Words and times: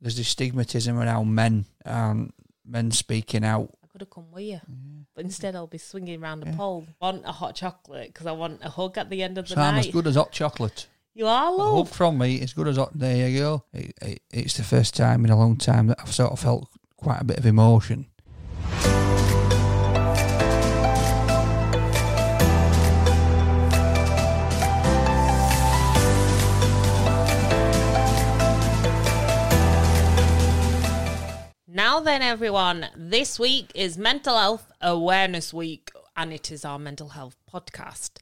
there's 0.00 0.16
this 0.16 0.32
stigmatism 0.34 0.94
around 0.96 1.34
men 1.34 1.64
and 1.84 2.32
men 2.64 2.90
speaking 2.90 3.44
out. 3.44 3.70
I 3.82 3.86
could 3.88 4.00
have 4.02 4.10
come 4.10 4.30
with 4.30 4.44
you, 4.44 4.60
but 5.14 5.24
instead 5.24 5.56
I'll 5.56 5.66
be 5.66 5.78
swinging 5.78 6.22
around 6.22 6.42
a 6.44 6.46
Yeah. 6.50 6.56
pole. 6.56 6.86
Want 7.00 7.22
a 7.24 7.32
hot 7.32 7.54
chocolate 7.54 8.08
because 8.12 8.26
I 8.26 8.32
want 8.32 8.60
a 8.64 8.68
hug 8.70 8.96
at 8.98 9.10
the 9.10 9.22
end 9.22 9.38
of 9.38 9.48
the 9.48 9.54
So 9.54 9.60
I'm 9.60 9.76
as 9.76 9.88
good 9.88 10.06
as 10.06 10.14
hot 10.16 10.32
chocolate. 10.32 10.86
You 11.14 11.26
are, 11.26 11.52
A 11.52 11.76
hug 11.76 11.88
from 11.88 12.18
me 12.18 12.36
is 12.36 12.52
good 12.52 12.68
as 12.68 12.76
hot. 12.76 12.90
There 12.96 13.28
you 13.28 13.38
go. 13.40 13.64
It, 13.72 13.92
it, 14.00 14.22
it's 14.30 14.56
the 14.56 14.62
first 14.62 14.94
time 14.94 15.24
in 15.24 15.30
a 15.32 15.36
long 15.38 15.56
time 15.56 15.88
that 15.88 15.98
I've 16.00 16.14
sort 16.14 16.30
of 16.30 16.38
felt 16.38 16.68
quite 16.96 17.20
a 17.20 17.24
bit 17.24 17.38
of 17.38 17.46
emotion. 17.46 18.06
Then, 32.08 32.22
everyone, 32.22 32.86
this 32.96 33.38
week 33.38 33.70
is 33.74 33.98
Mental 33.98 34.38
Health 34.38 34.72
Awareness 34.80 35.52
Week, 35.52 35.90
and 36.16 36.32
it 36.32 36.50
is 36.50 36.64
our 36.64 36.78
mental 36.78 37.10
health 37.10 37.36
podcast. 37.52 38.12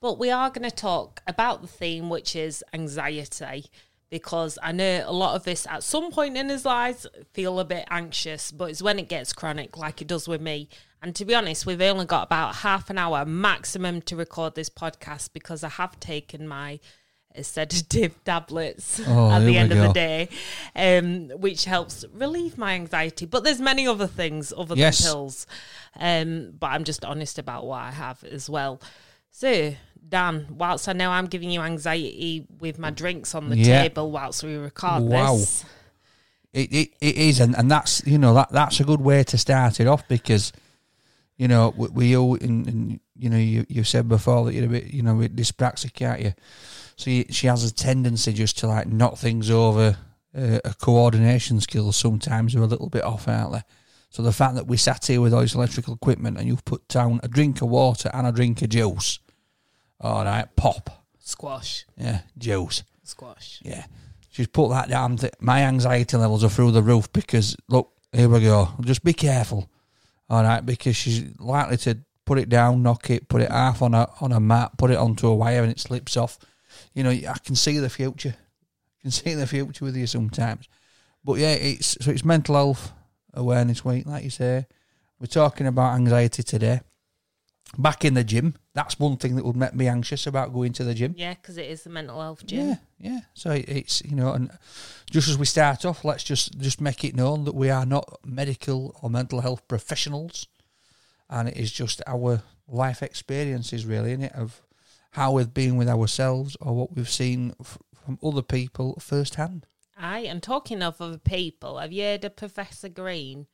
But 0.00 0.18
we 0.18 0.32
are 0.32 0.50
going 0.50 0.68
to 0.68 0.74
talk 0.74 1.22
about 1.24 1.62
the 1.62 1.68
theme, 1.68 2.10
which 2.10 2.34
is 2.34 2.64
anxiety, 2.74 3.66
because 4.10 4.58
I 4.60 4.72
know 4.72 5.04
a 5.06 5.12
lot 5.12 5.36
of 5.36 5.46
us 5.46 5.68
at 5.68 5.84
some 5.84 6.10
point 6.10 6.36
in 6.36 6.48
his 6.48 6.64
lives 6.64 7.06
feel 7.32 7.60
a 7.60 7.64
bit 7.64 7.86
anxious, 7.90 8.50
but 8.50 8.70
it's 8.70 8.82
when 8.82 8.98
it 8.98 9.08
gets 9.08 9.32
chronic, 9.32 9.78
like 9.78 10.02
it 10.02 10.08
does 10.08 10.26
with 10.26 10.40
me. 10.40 10.68
And 11.00 11.14
to 11.14 11.24
be 11.24 11.36
honest, 11.36 11.64
we've 11.64 11.80
only 11.80 12.06
got 12.06 12.24
about 12.24 12.56
half 12.56 12.90
an 12.90 12.98
hour 12.98 13.24
maximum 13.24 14.02
to 14.02 14.16
record 14.16 14.56
this 14.56 14.68
podcast 14.68 15.32
because 15.32 15.62
I 15.62 15.68
have 15.68 16.00
taken 16.00 16.48
my 16.48 16.80
sedative 17.40 18.22
tablets 18.24 19.00
Oh, 19.06 19.30
at 19.36 19.44
the 19.46 19.56
end 19.56 19.72
of 19.72 19.78
the 19.78 19.92
day, 19.92 20.28
um, 20.76 21.28
which 21.40 21.64
helps 21.64 22.04
relieve 22.12 22.58
my 22.58 22.74
anxiety. 22.74 23.26
But 23.26 23.44
there's 23.44 23.60
many 23.60 23.86
other 23.86 24.06
things 24.06 24.52
other 24.56 24.74
Yes. 24.76 24.98
than 24.98 25.06
pills. 25.08 25.46
Um, 25.98 26.52
but 26.58 26.68
I'm 26.68 26.84
just 26.84 27.04
honest 27.04 27.38
about 27.38 27.66
what 27.66 27.80
I 27.80 27.90
have 27.92 28.22
as 28.24 28.48
well. 28.50 28.80
So, 29.30 29.74
Dan, 30.08 30.46
whilst 30.50 30.88
I 30.88 30.92
know 30.92 31.10
I'm 31.10 31.26
giving 31.26 31.50
you 31.50 31.60
anxiety 31.62 32.46
with 32.60 32.78
my 32.78 32.90
drinks 32.90 33.34
on 33.34 33.48
the 33.48 33.56
Yeah. 33.56 33.82
table 33.84 34.10
whilst 34.10 34.42
we 34.42 34.56
record 34.56 35.04
Wow. 35.04 35.36
this, 35.36 35.64
It, 36.52 36.70
it, 36.72 36.90
it 37.00 37.16
is, 37.16 37.40
and, 37.40 37.56
and 37.56 37.70
that's 37.70 38.06
you 38.06 38.18
know 38.18 38.34
that 38.34 38.50
that's 38.52 38.78
a 38.80 38.84
good 38.84 39.00
way 39.00 39.24
to 39.24 39.38
start 39.38 39.80
it 39.80 39.86
off 39.86 40.06
because 40.06 40.52
you 41.38 41.48
know 41.48 41.72
we, 41.74 41.88
we 41.88 42.16
all 42.16 42.34
and, 42.34 42.66
and 42.66 43.00
you 43.16 43.30
know 43.30 43.38
you 43.38 43.64
you 43.70 43.84
said 43.84 44.06
before 44.06 44.44
that 44.44 44.52
you're 44.54 44.66
a 44.66 44.68
bit 44.68 44.88
you 44.92 45.02
know 45.02 45.14
dyspraxic, 45.14 46.06
aren't 46.06 46.20
you? 46.20 46.34
So 47.02 47.10
you, 47.10 47.24
she 47.30 47.48
has 47.48 47.64
a 47.64 47.74
tendency 47.74 48.32
just 48.32 48.58
to 48.58 48.68
like 48.68 48.86
knock 48.86 49.16
things 49.16 49.50
over. 49.50 49.96
Uh, 50.32 50.60
her 50.64 50.74
coordination 50.80 51.60
skills 51.60 51.96
sometimes 51.96 52.54
are 52.54 52.62
a 52.62 52.66
little 52.66 52.88
bit 52.88 53.02
off, 53.02 53.26
aren't 53.26 53.54
they? 53.54 53.62
So 54.10 54.22
the 54.22 54.32
fact 54.32 54.54
that 54.54 54.68
we 54.68 54.76
sat 54.76 55.06
here 55.06 55.20
with 55.20 55.34
all 55.34 55.40
this 55.40 55.56
electrical 55.56 55.94
equipment 55.94 56.38
and 56.38 56.46
you've 56.46 56.64
put 56.64 56.86
down 56.86 57.18
a 57.24 57.28
drink 57.28 57.60
of 57.60 57.70
water 57.70 58.08
and 58.14 58.24
a 58.24 58.30
drink 58.30 58.62
of 58.62 58.68
juice, 58.68 59.18
all 60.00 60.24
right, 60.24 60.46
pop, 60.54 61.04
squash, 61.18 61.86
yeah, 61.96 62.20
juice. 62.38 62.84
squash. 63.02 63.58
Yeah. 63.64 63.84
She's 64.30 64.46
put 64.46 64.68
that 64.68 64.88
down. 64.88 65.16
Th- 65.16 65.32
my 65.40 65.62
anxiety 65.64 66.16
levels 66.16 66.44
are 66.44 66.50
through 66.50 66.70
the 66.70 66.82
roof 66.82 67.12
because, 67.12 67.56
look, 67.68 67.90
here 68.12 68.28
we 68.28 68.42
go. 68.42 68.68
Just 68.82 69.02
be 69.02 69.12
careful. 69.12 69.68
All 70.30 70.44
right. 70.44 70.64
Because 70.64 70.94
she's 70.94 71.24
likely 71.40 71.78
to 71.78 71.98
put 72.24 72.38
it 72.38 72.48
down, 72.48 72.84
knock 72.84 73.10
it, 73.10 73.28
put 73.28 73.42
it 73.42 73.50
half 73.50 73.82
on 73.82 73.92
a, 73.92 74.08
on 74.20 74.30
a 74.30 74.38
mat, 74.38 74.78
put 74.78 74.92
it 74.92 74.98
onto 74.98 75.26
a 75.26 75.34
wire 75.34 75.62
and 75.62 75.72
it 75.72 75.80
slips 75.80 76.16
off. 76.16 76.38
You 76.94 77.02
know, 77.04 77.10
I 77.10 77.38
can 77.44 77.54
see 77.56 77.78
the 77.78 77.90
future. 77.90 78.34
I 78.36 79.02
can 79.02 79.10
see 79.10 79.34
the 79.34 79.46
future 79.46 79.84
with 79.84 79.96
you 79.96 80.06
sometimes. 80.06 80.68
But 81.24 81.34
yeah, 81.38 81.52
it's 81.52 81.96
so 82.00 82.10
it's 82.10 82.24
mental 82.24 82.54
health 82.54 82.92
awareness 83.34 83.84
week, 83.84 84.06
like 84.06 84.24
you 84.24 84.30
say. 84.30 84.66
We're 85.20 85.26
talking 85.26 85.66
about 85.66 85.94
anxiety 85.94 86.42
today. 86.42 86.80
Back 87.78 88.04
in 88.04 88.12
the 88.14 88.24
gym, 88.24 88.54
that's 88.74 88.98
one 89.00 89.16
thing 89.16 89.36
that 89.36 89.44
would 89.46 89.56
make 89.56 89.72
me 89.74 89.88
anxious 89.88 90.26
about 90.26 90.52
going 90.52 90.72
to 90.74 90.84
the 90.84 90.92
gym. 90.94 91.14
Yeah, 91.16 91.32
because 91.34 91.56
it 91.56 91.70
is 91.70 91.84
the 91.84 91.90
mental 91.90 92.20
health 92.20 92.44
gym. 92.44 92.68
Yeah, 92.68 92.76
yeah. 92.98 93.20
So 93.32 93.52
it- 93.52 93.68
it's 93.68 94.02
you 94.02 94.14
know, 94.14 94.32
and 94.32 94.50
just 95.10 95.28
as 95.28 95.38
we 95.38 95.46
start 95.46 95.84
off, 95.86 96.04
let's 96.04 96.22
just 96.24 96.58
just 96.58 96.80
make 96.82 97.02
it 97.04 97.14
known 97.16 97.44
that 97.44 97.54
we 97.54 97.70
are 97.70 97.86
not 97.86 98.18
medical 98.26 98.94
or 99.00 99.08
mental 99.08 99.40
health 99.40 99.66
professionals, 99.68 100.48
and 101.30 101.48
it 101.48 101.56
is 101.56 101.72
just 101.72 102.02
our 102.06 102.42
life 102.68 103.02
experiences, 103.02 103.86
really, 103.86 104.12
in 104.12 104.22
it 104.22 104.32
of 104.34 104.60
how 105.12 105.32
we've 105.32 105.54
been 105.54 105.76
with 105.76 105.88
ourselves 105.88 106.56
or 106.60 106.74
what 106.74 106.94
we've 106.94 107.08
seen 107.08 107.54
f- 107.60 107.78
from 108.04 108.18
other 108.22 108.42
people 108.42 108.98
firsthand. 108.98 109.66
Aye, 109.96 110.20
and 110.20 110.42
talking 110.42 110.82
of 110.82 111.00
other 111.00 111.18
people, 111.18 111.78
have 111.78 111.92
you 111.92 112.02
heard 112.02 112.24
of 112.24 112.36
Professor 112.36 112.88
Green? 112.88 113.46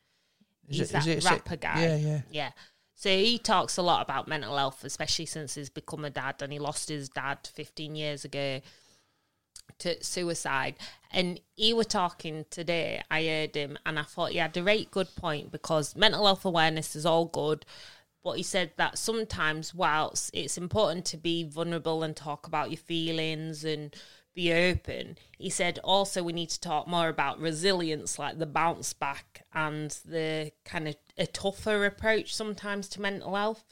He's 0.67 0.91
that 0.91 1.23
rapper 1.23 1.57
guy. 1.57 1.81
Yeah, 1.81 1.95
yeah. 1.95 2.21
Yeah. 2.31 2.51
So 2.95 3.09
he 3.09 3.37
talks 3.37 3.77
a 3.77 3.81
lot 3.81 4.01
about 4.01 4.27
mental 4.27 4.57
health, 4.57 4.83
especially 4.83 5.25
since 5.25 5.55
he's 5.55 5.69
become 5.69 6.03
a 6.03 6.09
dad 6.09 6.41
and 6.41 6.51
he 6.51 6.59
lost 6.59 6.89
his 6.89 7.07
dad 7.07 7.39
15 7.53 7.95
years 7.95 8.25
ago 8.25 8.61
to 9.79 10.03
suicide. 10.03 10.75
And 11.11 11.39
he 11.55 11.73
were 11.73 11.85
talking 11.85 12.45
today, 12.49 13.01
I 13.09 13.25
heard 13.25 13.55
him, 13.55 13.77
and 13.85 13.97
I 13.97 14.03
thought 14.03 14.31
he 14.31 14.37
had 14.37 14.55
a 14.57 14.61
very 14.61 14.87
good 14.91 15.15
point 15.15 15.51
because 15.51 15.95
mental 15.95 16.25
health 16.25 16.45
awareness 16.45 16.95
is 16.95 17.05
all 17.05 17.25
good. 17.25 17.65
But 18.23 18.37
he 18.37 18.43
said 18.43 18.73
that 18.77 18.97
sometimes, 18.97 19.73
whilst 19.73 20.31
it's 20.33 20.57
important 20.57 21.05
to 21.05 21.17
be 21.17 21.43
vulnerable 21.43 22.03
and 22.03 22.15
talk 22.15 22.47
about 22.47 22.69
your 22.69 22.77
feelings 22.77 23.63
and 23.63 23.95
be 24.35 24.51
open, 24.51 25.17
he 25.37 25.49
said 25.49 25.79
also 25.83 26.21
we 26.21 26.33
need 26.33 26.49
to 26.49 26.59
talk 26.59 26.87
more 26.87 27.07
about 27.07 27.39
resilience, 27.39 28.19
like 28.19 28.37
the 28.37 28.45
bounce 28.45 28.93
back 28.93 29.45
and 29.53 29.91
the 30.05 30.51
kind 30.65 30.87
of 30.89 30.95
a 31.17 31.27
tougher 31.27 31.85
approach 31.85 32.35
sometimes 32.35 32.89
to 32.89 33.01
mental 33.01 33.35
health 33.35 33.63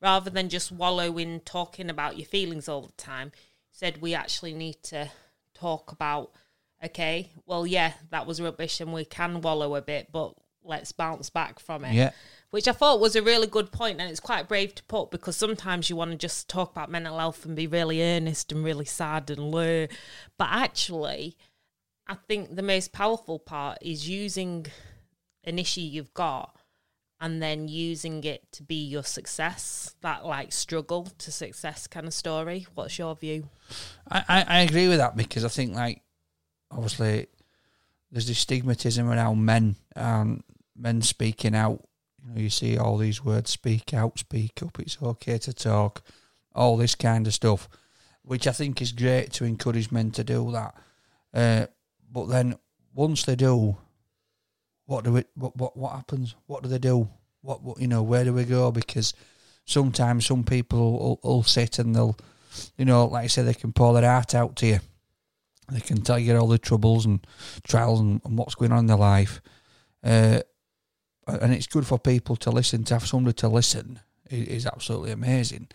rather 0.00 0.30
than 0.30 0.48
just 0.48 0.70
wallow 0.70 1.18
in 1.18 1.40
talking 1.40 1.90
about 1.90 2.16
your 2.16 2.26
feelings 2.26 2.68
all 2.68 2.82
the 2.82 2.92
time. 2.92 3.32
He 3.70 3.76
said 3.76 4.00
we 4.00 4.14
actually 4.14 4.54
need 4.54 4.82
to 4.84 5.10
talk 5.52 5.90
about, 5.90 6.32
okay, 6.84 7.32
well, 7.44 7.66
yeah, 7.66 7.94
that 8.10 8.26
was 8.26 8.40
rubbish 8.40 8.80
and 8.80 8.92
we 8.92 9.04
can 9.04 9.40
wallow 9.40 9.74
a 9.74 9.82
bit, 9.82 10.12
but 10.12 10.34
let's 10.66 10.92
bounce 10.92 11.30
back 11.30 11.58
from 11.58 11.84
it 11.84 11.94
Yeah. 11.94 12.10
which 12.50 12.68
I 12.68 12.72
thought 12.72 13.00
was 13.00 13.16
a 13.16 13.22
really 13.22 13.46
good 13.46 13.72
point, 13.72 14.00
and 14.00 14.10
it's 14.10 14.20
quite 14.20 14.48
brave 14.48 14.74
to 14.76 14.84
put 14.84 15.10
because 15.10 15.36
sometimes 15.36 15.88
you 15.90 15.96
want 15.96 16.12
to 16.12 16.16
just 16.16 16.48
talk 16.48 16.70
about 16.72 16.90
mental 16.90 17.18
health 17.18 17.44
and 17.44 17.54
be 17.56 17.66
really 17.66 18.02
earnest 18.02 18.52
and 18.52 18.64
really 18.64 18.84
sad 18.84 19.30
and 19.30 19.50
low, 19.50 19.86
but 20.38 20.48
actually, 20.50 21.36
I 22.06 22.14
think 22.14 22.54
the 22.54 22.62
most 22.62 22.92
powerful 22.92 23.38
part 23.38 23.78
is 23.82 24.08
using 24.08 24.66
an 25.44 25.58
issue 25.58 25.80
you've 25.80 26.14
got 26.14 26.54
and 27.20 27.42
then 27.42 27.66
using 27.66 28.22
it 28.24 28.46
to 28.52 28.62
be 28.62 28.74
your 28.84 29.02
success, 29.02 29.94
that 30.02 30.24
like 30.24 30.52
struggle 30.52 31.04
to 31.18 31.32
success 31.32 31.86
kind 31.86 32.06
of 32.06 32.12
story. 32.14 32.66
What's 32.74 32.98
your 32.98 33.16
view? 33.16 33.48
I, 34.10 34.22
I, 34.28 34.44
I 34.48 34.58
agree 34.60 34.86
with 34.86 34.98
that 34.98 35.16
because 35.16 35.44
I 35.44 35.48
think 35.48 35.74
like 35.74 36.02
obviously 36.70 37.26
there's 38.12 38.26
this 38.28 38.44
stigmatism 38.44 39.06
around 39.06 39.44
men 39.44 39.76
and 39.96 40.42
men 40.76 41.02
speaking 41.02 41.54
out. 41.54 41.86
You 42.22 42.34
know, 42.34 42.40
you 42.40 42.50
see 42.50 42.76
all 42.76 42.98
these 42.98 43.24
words 43.24 43.50
speak 43.50 43.94
out, 43.94 44.18
speak 44.18 44.62
up, 44.62 44.78
it's 44.80 44.98
okay 45.02 45.38
to 45.38 45.52
talk, 45.52 46.02
all 46.54 46.76
this 46.76 46.94
kind 46.94 47.26
of 47.26 47.34
stuff. 47.34 47.68
Which 48.22 48.46
I 48.46 48.52
think 48.52 48.82
is 48.82 48.90
great 48.92 49.32
to 49.34 49.44
encourage 49.44 49.92
men 49.92 50.10
to 50.12 50.24
do 50.24 50.50
that. 50.50 50.74
Uh, 51.32 51.66
but 52.10 52.26
then 52.26 52.56
once 52.92 53.24
they 53.24 53.36
do, 53.36 53.76
what 54.86 55.04
do 55.04 55.16
it 55.16 55.28
what, 55.34 55.56
what 55.56 55.76
what 55.76 55.92
happens? 55.92 56.34
What 56.46 56.62
do 56.62 56.68
they 56.68 56.78
do? 56.78 57.08
What, 57.42 57.62
what 57.62 57.80
you 57.80 57.86
know, 57.86 58.02
where 58.02 58.24
do 58.24 58.32
we 58.32 58.44
go? 58.44 58.72
Because 58.72 59.14
sometimes 59.64 60.26
some 60.26 60.42
people 60.42 60.92
will, 60.92 61.20
will 61.22 61.42
sit 61.42 61.78
and 61.78 61.94
they'll 61.94 62.16
you 62.76 62.84
know, 62.84 63.06
like 63.06 63.24
I 63.24 63.26
said, 63.28 63.46
they 63.46 63.54
can 63.54 63.72
pour 63.72 63.94
their 63.94 64.10
heart 64.10 64.34
out 64.34 64.56
to 64.56 64.66
you. 64.66 64.80
They 65.70 65.80
can 65.80 66.00
tell 66.02 66.18
you 66.18 66.36
all 66.36 66.46
the 66.46 66.58
troubles 66.58 67.06
and 67.06 67.26
trials 67.64 68.00
and, 68.00 68.20
and 68.24 68.38
what's 68.38 68.54
going 68.54 68.72
on 68.72 68.80
in 68.80 68.86
their 68.86 68.96
life. 68.96 69.40
Uh, 70.02 70.40
and 71.26 71.52
it's 71.52 71.66
good 71.66 71.86
for 71.86 71.98
people 71.98 72.36
to 72.36 72.50
listen, 72.50 72.84
to 72.84 72.94
have 72.94 73.06
somebody 73.06 73.34
to 73.34 73.48
listen 73.48 74.00
is, 74.30 74.48
is 74.48 74.66
absolutely 74.66 75.10
amazing. 75.10 75.68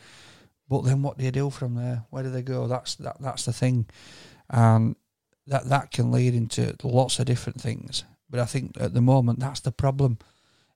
But 0.69 0.83
then 0.83 1.01
what 1.01 1.17
do 1.17 1.25
you 1.25 1.31
do 1.31 1.49
from 1.49 1.75
there? 1.75 2.05
Where 2.09 2.23
do 2.23 2.29
they 2.29 2.41
go? 2.41 2.67
That's 2.67 2.95
that. 2.95 3.17
That's 3.19 3.45
the 3.45 3.53
thing, 3.53 3.87
and 4.49 4.95
that 5.47 5.67
that 5.67 5.91
can 5.91 6.11
lead 6.11 6.33
into 6.33 6.75
lots 6.83 7.19
of 7.19 7.25
different 7.25 7.59
things. 7.59 8.05
But 8.29 8.39
I 8.39 8.45
think 8.45 8.77
at 8.79 8.93
the 8.93 9.01
moment 9.01 9.39
that's 9.39 9.59
the 9.59 9.71
problem. 9.71 10.17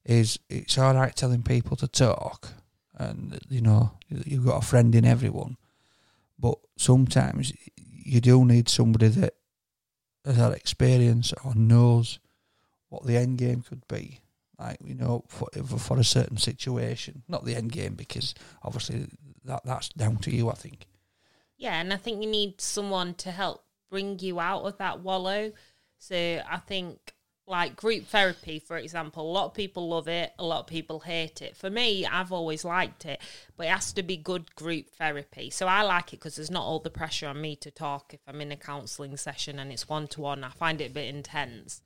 Is 0.03 0.37
it's 0.49 0.77
all 0.77 0.93
right 0.93 1.15
telling 1.15 1.41
people 1.41 1.75
to 1.77 1.87
talk, 1.87 2.49
and 2.95 3.39
you 3.49 3.61
know 3.61 3.93
you've 4.09 4.45
got 4.45 4.61
a 4.61 4.65
friend 4.65 4.93
in 4.93 5.03
everyone, 5.03 5.57
but 6.37 6.59
sometimes 6.77 7.51
you 7.75 8.21
do 8.21 8.45
need 8.45 8.69
somebody 8.69 9.07
that 9.07 9.33
has 10.23 10.35
had 10.35 10.53
experience 10.53 11.33
or 11.43 11.55
knows 11.55 12.19
what 12.89 13.05
the 13.05 13.17
end 13.17 13.39
game 13.39 13.61
could 13.61 13.87
be. 13.87 14.19
Like 14.59 14.77
you 14.83 14.95
know, 14.95 15.23
for 15.27 15.47
for 15.77 15.99
a 15.99 16.03
certain 16.03 16.37
situation, 16.37 17.23
not 17.27 17.45
the 17.45 17.55
end 17.55 17.71
game 17.71 17.95
because 17.95 18.33
obviously 18.63 19.07
that 19.43 19.63
that's 19.65 19.89
down 19.89 20.17
to 20.17 20.33
you. 20.33 20.49
I 20.49 20.55
think. 20.55 20.87
Yeah, 21.57 21.79
and 21.79 21.93
I 21.93 21.97
think 21.97 22.21
you 22.21 22.29
need 22.29 22.59
someone 22.59 23.13
to 23.15 23.31
help 23.31 23.63
bring 23.89 24.19
you 24.19 24.39
out 24.39 24.63
of 24.63 24.77
that 24.77 24.99
wallow 25.01 25.53
So 25.99 26.41
I 26.49 26.57
think 26.57 27.13
like 27.47 27.75
group 27.75 28.07
therapy, 28.07 28.59
for 28.59 28.77
example, 28.77 29.29
a 29.29 29.31
lot 29.31 29.45
of 29.45 29.53
people 29.53 29.87
love 29.89 30.07
it, 30.07 30.33
a 30.39 30.43
lot 30.43 30.61
of 30.61 30.67
people 30.67 30.99
hate 31.01 31.41
it. 31.41 31.55
For 31.55 31.69
me, 31.69 32.05
I've 32.05 32.31
always 32.31 32.65
liked 32.65 33.05
it, 33.05 33.21
but 33.55 33.67
it 33.67 33.69
has 33.69 33.93
to 33.93 34.03
be 34.03 34.17
good 34.17 34.55
group 34.55 34.89
therapy. 34.89 35.51
So 35.51 35.67
I 35.67 35.83
like 35.83 36.11
it 36.11 36.17
because 36.19 36.35
there's 36.35 36.51
not 36.51 36.63
all 36.63 36.79
the 36.79 36.89
pressure 36.89 37.27
on 37.27 37.41
me 37.41 37.55
to 37.57 37.69
talk 37.69 38.13
if 38.13 38.21
I'm 38.27 38.41
in 38.41 38.51
a 38.51 38.57
counselling 38.57 39.15
session 39.15 39.59
and 39.59 39.71
it's 39.71 39.87
one 39.87 40.07
to 40.09 40.21
one. 40.21 40.43
I 40.43 40.49
find 40.49 40.81
it 40.81 40.91
a 40.91 40.93
bit 40.93 41.13
intense. 41.13 41.81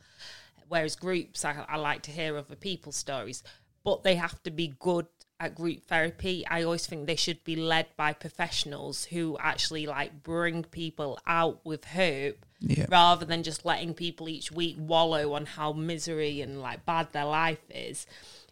Whereas 0.70 0.96
groups, 0.96 1.44
I, 1.44 1.66
I 1.68 1.78
like 1.78 2.04
to 2.04 2.12
hear 2.12 2.38
other 2.38 2.56
people's 2.56 2.96
stories, 2.96 3.44
but 3.84 4.04
they 4.04 4.16
have 4.16 4.42
to 4.44 4.52
be 4.52 4.76
good 4.80 5.08
at 5.40 5.56
group 5.56 5.84
therapy. 5.86 6.46
I 6.48 6.64
always 6.64 6.86
think 6.86 7.08
they 7.08 7.16
should 7.16 7.44
be 7.44 7.56
led 7.56 7.88
by 7.98 8.14
professionals 8.14 9.06
who 9.06 9.38
actually 9.40 9.86
like 9.88 10.22
bring 10.24 10.64
people 10.64 11.20
out 11.26 11.66
with 11.66 11.86
hope 11.86 12.46
Yeah. 12.60 12.86
rather 12.90 13.26
than 13.26 13.44
just 13.44 13.66
letting 13.66 13.94
people 13.94 14.30
each 14.30 14.52
week 14.52 14.76
wallow 14.78 15.34
on 15.34 15.46
how 15.46 15.74
misery 15.74 16.42
and 16.42 16.62
like 16.62 16.86
bad 16.86 17.12
their 17.14 17.26
life 17.26 17.64
is. 17.70 18.06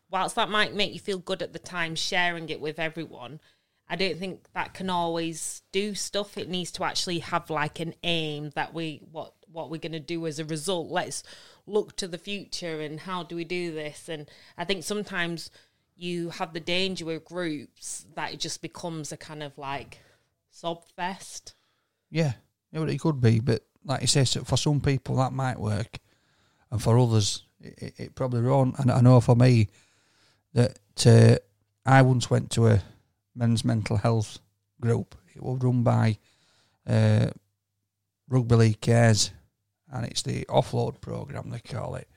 Whilst 0.09 0.35
that 0.35 0.49
might 0.49 0.73
make 0.73 0.93
you 0.93 0.99
feel 0.99 1.19
good 1.19 1.41
at 1.41 1.51
the 1.53 1.59
time 1.59 1.93
sharing 1.95 2.49
it 2.49 2.61
with 2.61 2.79
everyone, 2.79 3.41
I 3.89 3.95
don't 3.95 4.17
think 4.17 4.47
that 4.53 4.73
can 4.73 4.89
always 4.89 5.61
do 5.71 5.95
stuff. 5.95 6.37
It 6.37 6.49
needs 6.49 6.71
to 6.73 6.83
actually 6.83 7.19
have 7.19 7.49
like 7.49 7.79
an 7.79 7.93
aim 8.03 8.51
that 8.55 8.73
we 8.73 9.01
what 9.11 9.33
what 9.51 9.69
we're 9.69 9.79
going 9.79 9.93
to 9.93 9.99
do 9.99 10.27
as 10.27 10.39
a 10.39 10.45
result. 10.45 10.89
Let's 10.89 11.23
look 11.65 11.95
to 11.97 12.07
the 12.07 12.17
future 12.17 12.81
and 12.81 12.99
how 12.99 13.23
do 13.23 13.35
we 13.35 13.43
do 13.43 13.73
this? 13.73 14.09
And 14.09 14.29
I 14.57 14.65
think 14.65 14.83
sometimes 14.83 15.51
you 15.95 16.29
have 16.31 16.53
the 16.53 16.59
danger 16.59 17.05
with 17.05 17.25
groups 17.25 18.05
that 18.15 18.33
it 18.33 18.39
just 18.39 18.61
becomes 18.61 19.11
a 19.11 19.17
kind 19.17 19.41
of 19.41 19.57
like 19.57 19.99
sob 20.51 20.83
fest. 20.95 21.53
Yeah, 22.09 22.33
yeah, 22.71 22.79
well, 22.79 22.89
it 22.89 22.99
could 22.99 23.21
be, 23.21 23.39
but 23.39 23.63
like 23.83 24.01
you 24.01 24.07
say, 24.07 24.25
so 24.25 24.43
for 24.43 24.57
some 24.57 24.79
people 24.79 25.15
that 25.17 25.33
might 25.33 25.59
work, 25.59 25.99
and 26.71 26.81
for 26.81 26.97
others 26.97 27.43
it, 27.61 27.93
it, 27.97 28.15
probably 28.15 28.41
won't. 28.41 28.77
And 28.79 28.91
I 28.91 29.01
know 29.01 29.19
for 29.21 29.35
me 29.35 29.67
that 30.53 30.77
uh, 31.05 31.37
I 31.85 32.01
once 32.01 32.29
went 32.29 32.51
to 32.51 32.67
a 32.67 32.83
men's 33.37 33.63
mental 33.63 33.97
health 33.97 34.39
group. 34.81 35.15
It 35.35 35.43
was 35.43 35.61
run 35.61 35.83
by 35.83 36.17
uh, 36.87 37.27
Rugby 38.27 38.55
League 38.55 38.81
Cares, 38.81 39.31
and 39.91 40.05
it's 40.05 40.23
the 40.23 40.45
offload 40.45 40.99
program 40.99 41.49
they 41.49 41.59
call 41.59 41.95
it. 41.95 42.07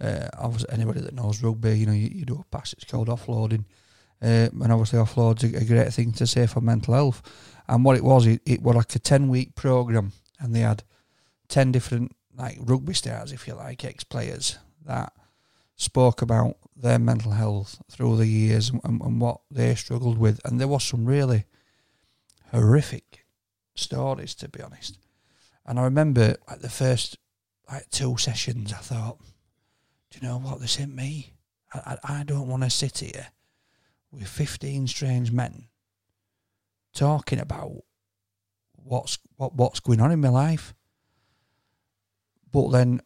Uh, 0.00 0.28
obviously, 0.38 0.72
anybody 0.72 1.00
that 1.00 1.14
knows 1.14 1.42
rugby, 1.42 1.78
you 1.78 1.86
know, 1.86 1.92
you, 1.92 2.10
you 2.12 2.24
do 2.24 2.40
a 2.40 2.56
pass. 2.56 2.72
It's 2.74 2.84
called 2.84 3.08
offloading, 3.08 3.64
uh, 4.22 4.50
and 4.50 4.72
obviously, 4.72 4.98
offload's 4.98 5.44
a, 5.44 5.56
a 5.56 5.64
great 5.64 5.92
thing 5.92 6.12
to 6.12 6.26
say 6.26 6.46
for 6.46 6.60
mental 6.60 6.94
health. 6.94 7.22
And 7.66 7.84
what 7.84 7.96
it 7.96 8.04
was, 8.04 8.26
it, 8.26 8.42
it 8.44 8.62
was 8.62 8.76
like 8.76 8.94
a 8.94 8.98
ten 8.98 9.28
week 9.28 9.54
program, 9.54 10.12
and 10.38 10.54
they 10.54 10.60
had 10.60 10.82
ten 11.48 11.72
different 11.72 12.12
like 12.36 12.58
rugby 12.60 12.94
stars, 12.94 13.32
if 13.32 13.46
you 13.46 13.54
like, 13.54 13.84
ex 13.84 14.04
players 14.04 14.58
that 14.84 15.12
spoke 15.76 16.20
about 16.20 16.56
their 16.76 16.98
mental 16.98 17.32
health 17.32 17.80
through 17.90 18.16
the 18.16 18.26
years 18.26 18.70
and, 18.70 19.00
and 19.00 19.20
what 19.20 19.40
they 19.50 19.74
struggled 19.74 20.18
with, 20.18 20.40
and 20.44 20.60
there 20.60 20.68
was 20.68 20.84
some 20.84 21.04
really 21.04 21.44
horrific 22.50 23.26
stories, 23.74 24.34
to 24.34 24.48
be 24.48 24.60
honest. 24.60 24.98
And 25.66 25.78
I 25.78 25.84
remember 25.84 26.36
like 26.48 26.60
the 26.60 26.68
first 26.68 27.18
like 27.70 27.88
two 27.90 28.16
sessions, 28.16 28.72
I 28.72 28.78
thought, 28.78 29.18
do 30.10 30.18
you 30.20 30.28
know 30.28 30.38
what? 30.38 30.60
This 30.60 30.78
ain't 30.78 30.94
me. 30.94 31.32
I, 31.72 31.96
I, 32.04 32.20
I 32.20 32.22
don't 32.24 32.48
want 32.48 32.62
to 32.62 32.70
sit 32.70 32.98
here 32.98 33.28
with 34.10 34.28
fifteen 34.28 34.86
strange 34.86 35.32
men 35.32 35.68
talking 36.92 37.40
about 37.40 37.72
what's 38.72 39.18
what 39.36 39.54
what's 39.54 39.80
going 39.80 40.00
on 40.00 40.12
in 40.12 40.20
my 40.20 40.28
life. 40.28 40.74
But 42.52 42.68
then 42.70 43.00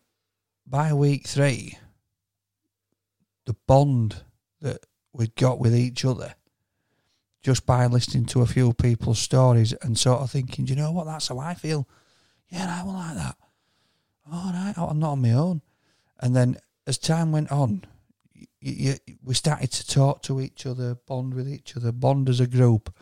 by 0.66 0.92
week 0.92 1.26
three, 1.26 1.78
the 3.48 3.56
bond 3.66 4.14
that 4.60 4.84
we'd 5.14 5.34
got 5.34 5.58
with 5.58 5.74
each 5.74 6.04
other, 6.04 6.34
just 7.42 7.64
by 7.64 7.86
listening 7.86 8.26
to 8.26 8.42
a 8.42 8.46
few 8.46 8.74
people's 8.74 9.18
stories 9.18 9.72
and 9.80 9.96
sort 9.96 10.20
of 10.20 10.30
thinking, 10.30 10.66
do 10.66 10.74
you 10.74 10.78
know 10.78 10.92
what, 10.92 11.06
that's 11.06 11.28
how 11.28 11.38
I 11.38 11.54
feel. 11.54 11.88
Yeah, 12.50 12.78
I 12.78 12.84
will 12.84 12.92
like 12.92 13.16
that. 13.16 13.36
All 14.30 14.52
right, 14.52 14.74
I'm 14.76 14.98
not 14.98 15.12
on 15.12 15.22
my 15.22 15.32
own. 15.32 15.62
And 16.20 16.36
then 16.36 16.58
as 16.86 16.98
time 16.98 17.32
went 17.32 17.50
on, 17.50 17.86
y 18.36 18.46
y 18.62 18.98
we 19.24 19.32
started 19.32 19.72
to 19.72 19.86
talk 19.86 20.20
to 20.24 20.42
each 20.42 20.66
other, 20.66 20.96
bond 21.06 21.32
with 21.32 21.48
each 21.48 21.74
other, 21.74 21.90
bond 21.90 22.28
as 22.28 22.40
a 22.40 22.46
group. 22.46 22.94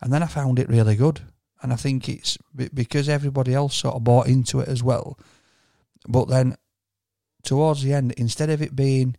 And 0.00 0.12
then 0.12 0.22
I 0.22 0.26
found 0.26 0.60
it 0.60 0.68
really 0.68 0.94
good. 0.94 1.20
And 1.62 1.72
I 1.72 1.76
think 1.76 2.08
it's 2.08 2.38
because 2.54 3.08
everybody 3.08 3.54
else 3.54 3.74
sort 3.74 3.96
of 3.96 4.04
bought 4.04 4.28
into 4.28 4.60
it 4.60 4.68
as 4.68 4.84
well. 4.84 5.18
But 6.06 6.28
then 6.28 6.56
towards 7.42 7.82
the 7.82 7.92
end, 7.92 8.12
instead 8.12 8.50
of 8.50 8.62
it 8.62 8.76
being, 8.76 9.16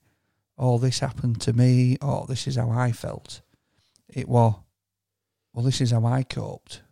oh, 0.62 0.78
this 0.78 1.00
happened 1.00 1.42
to 1.42 1.54
me, 1.54 1.98
or 2.02 2.28
this 2.28 2.48
is 2.48 2.56
how 2.56 2.70
I 2.70 2.92
felt, 2.92 3.42
it 4.08 4.30
was, 4.30 4.56
well, 5.54 5.66
this 5.66 5.82
is 5.82 5.90
how 5.90 6.06
I 6.06 6.22
coped. 6.22 6.84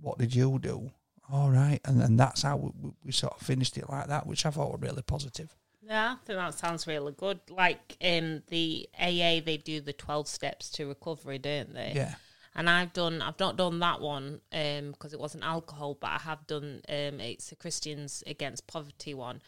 What 0.00 0.18
did 0.18 0.34
you 0.34 0.58
do? 0.58 0.90
All 1.30 1.50
right. 1.50 1.80
And, 1.84 2.00
then 2.00 2.16
that's 2.16 2.42
how 2.42 2.56
we, 2.56 2.90
we 3.04 3.12
sort 3.12 3.34
of 3.34 3.46
finished 3.46 3.76
it 3.76 3.90
like 3.90 4.06
that, 4.06 4.26
which 4.26 4.46
I 4.46 4.50
thought 4.50 4.72
was 4.72 4.80
really 4.80 5.02
positive. 5.02 5.54
Yeah, 5.82 6.14
I 6.14 6.24
think 6.24 6.38
that 6.38 6.54
sounds 6.54 6.86
really 6.86 7.12
good. 7.12 7.40
Like 7.50 7.96
in 8.00 8.42
the 8.48 8.88
AA, 8.98 9.40
they 9.44 9.60
do 9.62 9.80
the 9.80 9.92
twelve 9.92 10.26
steps 10.26 10.70
to 10.70 10.86
recovery, 10.86 11.38
don't 11.38 11.72
they? 11.72 11.92
Yeah. 11.94 12.14
And 12.54 12.68
I've 12.68 12.92
done, 12.92 13.22
I've 13.22 13.38
not 13.38 13.56
done 13.56 13.78
that 13.78 14.00
one 14.00 14.40
because 14.50 15.12
it 15.12 15.20
wasn't 15.20 15.44
alcohol, 15.44 15.96
but 15.98 16.08
I 16.08 16.18
have 16.18 16.46
done. 16.46 16.80
Um, 16.88 17.20
it's 17.20 17.50
the 17.50 17.56
Christians 17.56 18.22
Against 18.26 18.66
Poverty 18.66 19.14
one, 19.14 19.40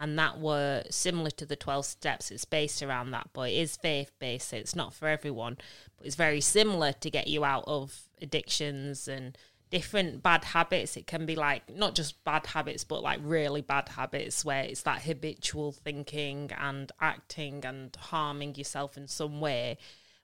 and 0.00 0.18
that 0.18 0.40
were 0.40 0.82
similar 0.90 1.30
to 1.30 1.46
the 1.46 1.56
twelve 1.56 1.86
steps. 1.86 2.30
It's 2.30 2.44
based 2.44 2.82
around 2.82 3.12
that, 3.12 3.28
but 3.32 3.50
it 3.50 3.54
is 3.54 3.76
faith 3.76 4.12
based. 4.18 4.48
So 4.48 4.56
it's 4.56 4.74
not 4.74 4.94
for 4.94 5.08
everyone, 5.08 5.58
but 5.96 6.06
it's 6.06 6.16
very 6.16 6.40
similar 6.40 6.92
to 6.92 7.10
get 7.10 7.28
you 7.28 7.44
out 7.44 7.64
of 7.66 8.08
addictions 8.20 9.06
and 9.06 9.36
different 9.70 10.22
bad 10.22 10.44
habits. 10.44 10.96
It 10.96 11.06
can 11.06 11.24
be 11.24 11.34
like 11.34 11.74
not 11.74 11.94
just 11.94 12.22
bad 12.24 12.46
habits, 12.46 12.84
but 12.84 13.02
like 13.02 13.20
really 13.22 13.62
bad 13.62 13.88
habits 13.88 14.44
where 14.44 14.64
it's 14.64 14.82
that 14.82 15.02
habitual 15.02 15.72
thinking 15.72 16.50
and 16.58 16.92
acting 17.00 17.64
and 17.64 17.96
harming 17.96 18.56
yourself 18.56 18.96
in 18.96 19.08
some 19.08 19.40
way, 19.40 19.78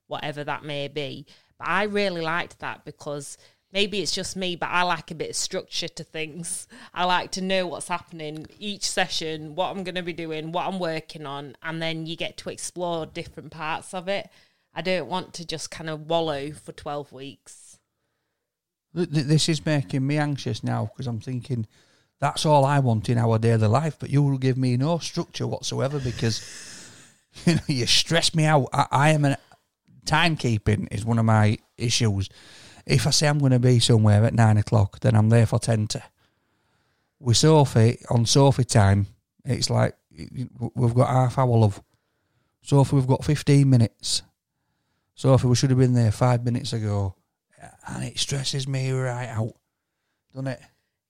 whatever 0.06 0.44
that 0.44 0.64
may 0.64 0.86
be. 0.88 1.24
But 1.58 1.68
I 1.68 1.84
really 1.84 2.20
liked 2.20 2.58
that 2.60 2.84
because 2.84 3.38
maybe 3.72 4.00
it's 4.00 4.12
just 4.14 4.36
me, 4.36 4.56
but 4.56 4.68
I 4.70 4.82
like 4.82 5.10
a 5.10 5.14
bit 5.14 5.30
of 5.30 5.36
structure 5.36 5.88
to 5.88 6.04
things. 6.04 6.66
I 6.94 7.04
like 7.04 7.30
to 7.32 7.40
know 7.40 7.66
what's 7.66 7.88
happening 7.88 8.46
each 8.58 8.88
session, 8.88 9.54
what 9.54 9.70
I'm 9.70 9.84
going 9.84 9.94
to 9.94 10.02
be 10.02 10.12
doing, 10.12 10.52
what 10.52 10.66
I'm 10.66 10.78
working 10.78 11.26
on, 11.26 11.56
and 11.62 11.80
then 11.82 12.06
you 12.06 12.16
get 12.16 12.36
to 12.38 12.50
explore 12.50 13.06
different 13.06 13.50
parts 13.50 13.94
of 13.94 14.08
it. 14.08 14.28
I 14.74 14.82
don't 14.82 15.08
want 15.08 15.34
to 15.34 15.46
just 15.46 15.70
kind 15.70 15.90
of 15.90 16.08
wallow 16.08 16.52
for 16.52 16.72
12 16.72 17.12
weeks. 17.12 17.78
Th- 18.94 19.10
th- 19.10 19.26
This 19.26 19.48
is 19.48 19.64
making 19.64 20.06
me 20.06 20.18
anxious 20.18 20.62
now 20.62 20.86
because 20.86 21.06
I'm 21.06 21.20
thinking 21.20 21.66
that's 22.20 22.46
all 22.46 22.64
I 22.64 22.78
want 22.80 23.08
in 23.08 23.18
our 23.18 23.38
daily 23.38 23.68
life, 23.68 23.96
but 23.98 24.10
you 24.10 24.22
will 24.22 24.38
give 24.38 24.56
me 24.56 24.76
no 24.76 24.98
structure 24.98 25.46
whatsoever 25.46 25.98
because 25.98 26.42
you 27.46 27.54
know 27.54 27.60
you 27.66 27.86
stress 27.86 28.34
me 28.34 28.44
out. 28.44 28.68
I, 28.72 28.86
I 28.90 29.10
am 29.10 29.24
an 29.24 29.36
timekeeping 30.04 30.88
is 30.90 31.04
one 31.04 31.18
of 31.18 31.24
my 31.24 31.58
issues. 31.76 32.28
If 32.88 33.06
I 33.06 33.10
say 33.10 33.28
I'm 33.28 33.38
going 33.38 33.52
to 33.52 33.58
be 33.58 33.78
somewhere 33.78 34.24
at 34.24 34.34
nine 34.34 34.56
o'clock, 34.56 35.00
then 35.00 35.14
I'm 35.14 35.28
there 35.28 35.46
for 35.46 35.58
ten 35.58 35.86
to. 35.88 36.02
With 37.20 37.36
Sophie 37.36 37.98
on 38.10 38.26
Sophie 38.26 38.64
time, 38.64 39.06
it's 39.44 39.70
like 39.70 39.94
we've 40.74 40.94
got 40.94 41.08
half 41.08 41.38
hour 41.38 41.56
love. 41.56 41.82
Sophie, 42.62 42.96
we've 42.96 43.06
got 43.06 43.24
fifteen 43.24 43.68
minutes. 43.70 44.22
Sophie, 45.14 45.48
we 45.48 45.56
should 45.56 45.70
have 45.70 45.78
been 45.78 45.94
there 45.94 46.12
five 46.12 46.44
minutes 46.44 46.72
ago 46.72 47.14
and 47.88 48.04
it 48.04 48.18
stresses 48.18 48.68
me 48.68 48.90
right 48.90 49.28
out, 49.28 49.54
doesn't 50.32 50.48
it? 50.48 50.60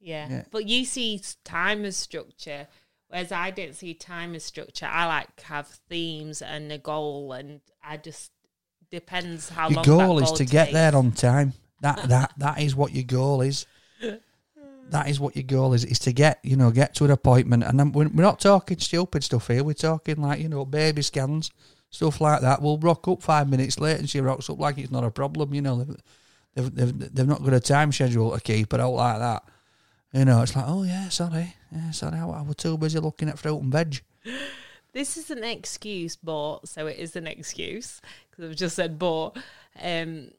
Yeah. 0.01 0.29
Yeah. 0.31 0.45
But 0.51 0.67
you 0.67 0.85
see 0.85 1.21
time 1.45 1.85
as 1.85 1.97
structure, 1.97 2.67
whereas 3.09 3.33
I 3.33 3.51
don't 3.51 3.75
see 3.75 3.95
time 3.95 4.35
as 4.35 4.45
structure. 4.45 4.87
I 4.87 5.07
like 5.07 5.41
have 5.43 5.67
themes 5.89 6.43
and 6.43 6.71
a 6.73 6.79
goal, 6.79 7.33
and 7.33 7.61
I 7.83 7.97
just 7.97 8.33
depends 8.91 9.49
how 9.49 9.69
Your 9.69 9.77
long 9.77 9.85
goal 9.85 10.17
that 10.17 10.25
is 10.25 10.29
goal 10.31 10.37
to 10.39 10.45
get 10.45 10.73
there 10.73 10.95
on 10.95 11.13
time. 11.13 11.53
That 11.81 12.09
that 12.09 12.33
that 12.39 12.61
is 12.61 12.75
what 12.75 12.93
your 12.93 13.05
goal 13.05 13.41
is. 13.41 13.67
That 14.91 15.09
is 15.09 15.21
what 15.21 15.37
your 15.37 15.45
goal 15.45 15.75
is. 15.75 15.85
Is 15.85 15.99
to 16.01 16.13
get 16.13 16.41
you 16.43 16.57
know 16.57 16.71
get 16.71 16.95
to 16.97 17.05
an 17.05 17.11
appointment, 17.11 17.63
and 17.65 17.79
then 17.79 17.93
we're, 17.93 18.09
not 18.09 18.41
talking 18.41 18.79
stupid 18.79 19.23
stuff 19.23 19.49
here. 19.49 19.63
We're 19.63 19.75
talking 19.75 20.17
like 20.17 20.41
you 20.41 20.49
know 20.49 20.65
baby 20.65 21.03
scans, 21.03 21.51
stuff 21.91 22.21
like 22.21 22.41
that. 22.41 22.63
We'll 22.63 22.79
rock 22.79 23.07
up 23.07 23.23
five 23.23 23.49
minutes 23.49 23.79
late, 23.79 23.99
and 23.99 24.09
she 24.09 24.21
rocks 24.21 24.51
up 24.51 24.59
like 24.59 24.79
it's 24.79 24.91
not 24.91 25.05
a 25.05 25.11
problem. 25.11 25.55
You 25.55 25.63
know 25.63 25.85
they've 26.55 26.75
they've 26.75 27.15
they've, 27.15 27.27
not 27.27 27.45
got 27.45 27.53
a 27.53 27.61
time 27.61 27.93
schedule 27.93 28.33
to 28.33 28.41
keep 28.41 28.73
her 28.73 28.81
out 28.81 28.95
like 28.95 29.19
that. 29.19 29.45
You 30.13 30.25
know 30.25 30.43
it's 30.43 30.57
like 30.57 30.65
oh 30.67 30.85
yeah 30.85 31.11
sorry 31.11 31.55
yeah 31.71 31.91
sorry 31.91 32.19
I, 32.19 32.27
I 32.27 32.43
was 32.43 32.57
too 32.57 32.79
busy 32.79 32.99
looking 32.99 33.29
at 33.29 33.39
fruit 33.39 33.61
and 33.61 33.73
veg. 33.73 34.03
This 34.95 35.19
is 35.19 35.31
an 35.31 35.45
excuse, 35.45 36.17
but 36.17 36.67
so 36.67 36.87
it 36.87 36.97
is 36.97 37.15
an 37.15 37.27
excuse 37.27 38.01
because 38.31 38.51
I've 38.51 38.57
just 38.57 38.75
said 38.75 38.99
but. 38.99 39.37
Um, 39.81 40.31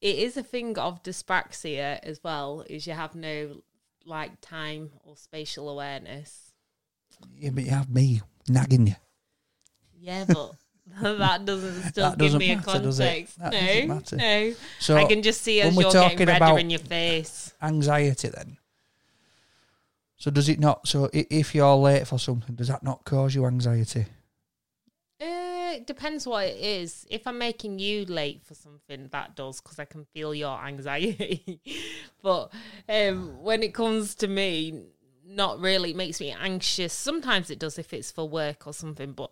it 0.00 0.16
is 0.16 0.36
a 0.36 0.42
thing 0.42 0.78
of 0.78 1.02
dyspraxia 1.02 1.98
as 2.02 2.20
well, 2.22 2.64
is 2.68 2.86
you 2.86 2.92
have 2.92 3.14
no 3.14 3.62
like 4.04 4.40
time 4.40 4.90
or 5.04 5.16
spatial 5.16 5.68
awareness. 5.68 6.52
Yeah, 7.34 7.50
but 7.50 7.64
you 7.64 7.70
have 7.70 7.90
me 7.90 8.20
nagging 8.48 8.86
you. 8.88 8.94
Yeah, 9.98 10.24
but 10.28 10.52
that 11.18 11.44
doesn't 11.44 11.82
still 11.90 12.10
That 12.10 12.18
give 12.18 12.26
doesn't 12.26 12.38
me 12.38 12.52
a 12.52 12.56
matter, 12.56 12.70
it? 12.78 12.82
context. 12.82 14.12
No, 14.12 14.18
no. 14.18 14.54
So 14.78 14.96
I 14.96 15.04
can 15.06 15.22
just 15.22 15.42
see 15.42 15.60
as 15.60 15.74
you're 15.74 15.82
getting 15.90 16.00
talking 16.10 16.26
redder 16.26 16.36
about- 16.44 16.60
in 16.60 16.70
your 16.70 16.78
face. 16.80 17.52
anxiety 17.62 18.28
then. 18.28 18.58
So 20.18 20.30
does 20.30 20.48
it 20.48 20.58
not? 20.60 20.86
So 20.88 21.10
if 21.12 21.54
you're 21.54 21.74
late 21.76 22.06
for 22.06 22.18
something, 22.18 22.54
does 22.54 22.68
that 22.68 22.82
not 22.82 23.04
cause 23.04 23.34
you 23.34 23.44
anxiety? 23.46 24.06
It 25.76 25.86
depends 25.86 26.26
what 26.26 26.46
it 26.46 26.56
is. 26.56 27.06
If 27.10 27.26
I'm 27.26 27.38
making 27.38 27.78
you 27.78 28.04
late 28.06 28.42
for 28.44 28.54
something, 28.54 29.08
that 29.12 29.36
does 29.36 29.60
because 29.60 29.78
I 29.78 29.84
can 29.84 30.04
feel 30.04 30.34
your 30.34 30.58
anxiety. 30.58 31.60
but 32.22 32.52
um, 32.88 33.42
when 33.42 33.62
it 33.62 33.74
comes 33.74 34.14
to 34.16 34.28
me, 34.28 34.86
not 35.26 35.60
really. 35.60 35.90
It 35.90 35.96
makes 35.96 36.20
me 36.20 36.30
anxious. 36.32 36.92
Sometimes 36.92 37.50
it 37.50 37.58
does 37.58 37.78
if 37.78 37.92
it's 37.92 38.10
for 38.10 38.28
work 38.28 38.66
or 38.66 38.72
something, 38.72 39.12
but 39.12 39.30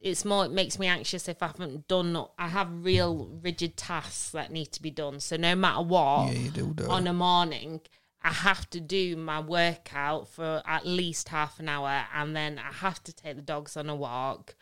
it's 0.00 0.24
more. 0.24 0.44
It 0.44 0.52
makes 0.52 0.78
me 0.78 0.86
anxious 0.86 1.28
if 1.28 1.42
I 1.42 1.48
haven't 1.48 1.88
done. 1.88 2.16
I 2.38 2.48
have 2.48 2.84
real 2.84 3.30
rigid 3.42 3.76
tasks 3.76 4.30
that 4.30 4.50
need 4.50 4.72
to 4.72 4.82
be 4.82 4.90
done. 4.90 5.20
So 5.20 5.36
no 5.36 5.54
matter 5.54 5.82
what, 5.82 6.32
Yeah, 6.32 6.50
do 6.50 6.74
on 6.88 7.06
a 7.06 7.12
morning, 7.12 7.80
I 8.22 8.32
have 8.32 8.68
to 8.70 8.80
do 8.80 9.16
my 9.16 9.40
workout 9.40 10.28
for 10.28 10.62
at 10.66 10.86
least 10.86 11.28
half 11.28 11.60
an 11.60 11.68
hour, 11.68 12.04
and 12.14 12.34
then 12.34 12.58
I 12.58 12.72
have 12.72 13.02
to 13.04 13.12
take 13.12 13.36
the 13.36 13.42
dogs 13.42 13.76
on 13.76 13.88
a 13.88 13.94
walk, 13.94 14.56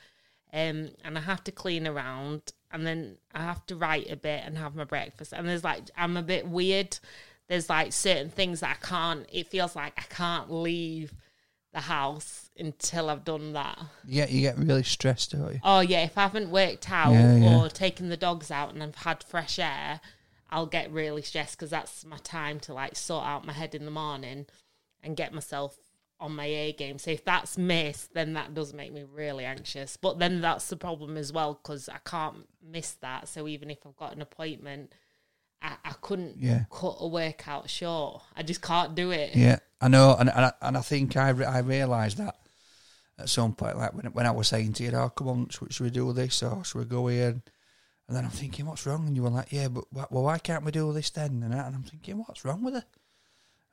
um, 0.53 0.91
and 1.05 1.17
I 1.17 1.21
have 1.21 1.45
to 1.45 1.53
clean 1.53 1.87
around, 1.87 2.53
and 2.73 2.87
then 2.87 3.17
I 3.35 3.43
have 3.43 3.65
to 3.67 3.77
write 3.77 4.11
a 4.11 4.17
bit 4.17 4.43
and 4.45 4.57
have 4.59 4.75
my 4.75 4.85
breakfast. 4.85 5.33
And 5.33 5.49
there's 5.49 5.65
like 5.65 5.91
I'm 5.97 6.17
a 6.17 6.23
bit 6.23 6.47
weird. 6.49 6.99
There's 7.49 7.69
like 7.71 7.93
certain 7.93 8.31
things 8.31 8.61
that 8.61 8.79
I 8.83 8.87
can't. 8.87 9.27
It 9.33 9.49
feels 9.49 9.77
like 9.77 9.95
I 9.99 10.03
can't 10.13 10.51
leave 10.51 11.13
the 11.73 11.81
house 11.83 12.51
until 12.59 13.11
I've 13.11 13.25
done 13.25 13.53
that. 13.53 13.79
Yeah, 14.07 14.27
you 14.29 14.41
get 14.41 14.57
really 14.59 14.83
stressed, 14.83 15.33
don't 15.33 15.53
you? 15.53 15.61
Oh 15.63 15.81
yeah, 15.81 16.05
if 16.05 16.17
I 16.17 16.23
haven't 16.23 16.51
worked 16.51 16.91
out 16.91 17.13
Yeah, 17.13 17.37
yeah. 17.37 17.59
or 17.59 17.69
taken 17.69 18.09
the 18.09 18.17
dogs 18.17 18.51
out 18.51 18.73
and 18.73 18.83
I've 18.83 18.95
had 18.95 19.23
fresh 19.23 19.59
air, 19.59 20.01
I'll 20.51 20.67
get 20.67 20.91
really 20.91 21.23
stressed 21.23 21.57
because 21.59 21.71
that's 21.71 22.05
my 22.05 22.17
time 22.19 22.61
to 22.61 22.73
like 22.75 22.97
sort 22.97 23.27
out 23.27 23.47
my 23.47 23.53
head 23.53 23.75
in 23.75 23.85
the 23.85 23.91
morning 23.91 24.47
and 25.03 25.17
get 25.17 25.35
myself 25.35 25.77
on 26.19 26.35
my 26.35 26.47
A 26.47 26.73
game. 26.73 26.99
So 26.99 27.11
if 27.11 27.25
that's 27.25 27.59
missed, 27.59 28.15
then 28.15 28.33
that 28.35 28.55
does 28.55 28.73
make 28.73 28.93
me 28.93 29.05
really 29.05 29.45
anxious. 29.45 29.97
But 29.97 30.19
then 30.19 30.41
that's 30.41 30.69
the 30.69 30.77
problem 30.77 31.17
as 31.17 31.33
well 31.33 31.55
because 31.63 31.89
I 31.89 31.99
can't 32.05 32.49
miss 32.63 32.93
that. 33.03 33.29
So 33.29 33.47
even 33.49 33.71
if 33.71 33.79
I've 33.87 33.97
got 33.97 34.15
an 34.15 34.23
appointment, 34.23 34.93
I, 35.61 35.77
I 35.85 35.93
couldn't 36.01 36.39
Yeah. 36.39 36.65
cut 36.71 36.97
a 37.01 37.07
workout 37.09 37.69
short. 37.69 38.23
I 38.35 38.43
just 38.43 38.63
can't 38.63 38.95
do 38.95 39.11
it. 39.11 39.35
Yeah, 39.37 39.59
I 39.81 39.89
know, 39.89 40.17
and 40.19 40.29
and 40.31 40.47
I, 40.47 40.53
and 40.63 40.77
I 40.79 40.81
think 40.83 41.17
I 41.17 41.31
re- 41.31 41.45
I 41.47 41.59
realised 41.59 42.19
that 42.19 42.37
at 43.19 43.29
some 43.29 43.55
point, 43.55 43.79
like 43.79 43.95
when 43.95 44.07
when 44.13 44.27
I 44.27 44.31
was 44.31 44.49
saying 44.49 44.75
to 44.75 44.85
you, 44.85 44.93
"Oh, 44.93 45.09
come 45.11 45.29
on, 45.29 45.49
should, 45.49 45.73
should 45.73 45.85
we 45.85 45.91
do 45.91 46.13
this 46.13 46.43
or 46.43 46.65
should 46.65 46.79
we 46.79 46.85
go 46.85 47.07
here?" 47.09 47.29
And, 47.29 47.43
and 48.09 48.17
then 48.17 48.25
I'm 48.25 48.31
thinking, 48.31 48.67
"What's 48.67 48.87
wrong?" 48.87 49.07
And 49.07 49.17
you 49.17 49.23
were 49.23 49.31
like, 49.31 49.53
"Yeah, 49.53 49.69
but 49.69 49.85
wh- 49.93 50.11
well, 50.13 50.25
why 50.25 50.39
can't 50.39 50.65
we 50.65 50.73
do 50.73 50.93
this 50.93 51.11
then?" 51.11 51.43
And, 51.43 51.55
I, 51.55 51.67
and 51.67 51.75
I'm 51.75 51.83
thinking, 51.83 52.19
"What's 52.19 52.45
wrong 52.45 52.63
with 52.63 52.77
it?" 52.77 52.85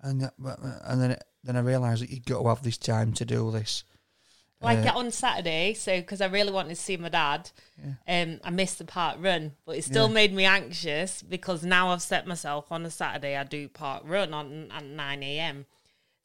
And 0.04 0.24
uh, 0.24 0.30
and 0.86 1.02
then 1.02 1.18
then 1.44 1.56
I 1.56 1.62
realised 1.62 2.04
that 2.04 2.10
you've 2.12 2.26
got 2.26 2.42
to 2.44 2.50
have 2.50 2.62
this 2.64 2.78
time 2.78 3.14
to 3.14 3.26
do 3.26 3.50
this. 3.52 3.84
Like 4.62 4.86
Uh, 4.86 4.98
on 4.98 5.12
Saturday, 5.12 5.74
so 5.74 6.00
because 6.00 6.22
I 6.22 6.28
really 6.28 6.52
wanted 6.52 6.70
to 6.70 6.76
see 6.82 6.96
my 6.96 7.10
dad, 7.10 7.52
um, 8.08 8.40
I 8.46 8.50
missed 8.50 8.78
the 8.78 8.86
park 8.86 9.18
run, 9.20 9.54
but 9.66 9.76
it 9.78 9.84
still 9.84 10.08
Yeah. 10.08 10.14
made 10.14 10.34
me 10.34 10.46
anxious 10.46 11.22
because 11.22 11.66
now 11.66 11.90
I've 11.90 12.02
set 12.02 12.26
myself 12.28 12.72
on 12.72 12.86
a 12.86 12.90
Saturday 12.90 13.36
I 13.36 13.44
do 13.44 13.68
park 13.68 14.04
run 14.06 14.34
on 14.34 14.72
at 14.72 14.86
nine 14.86 15.22
a.m. 15.24 15.66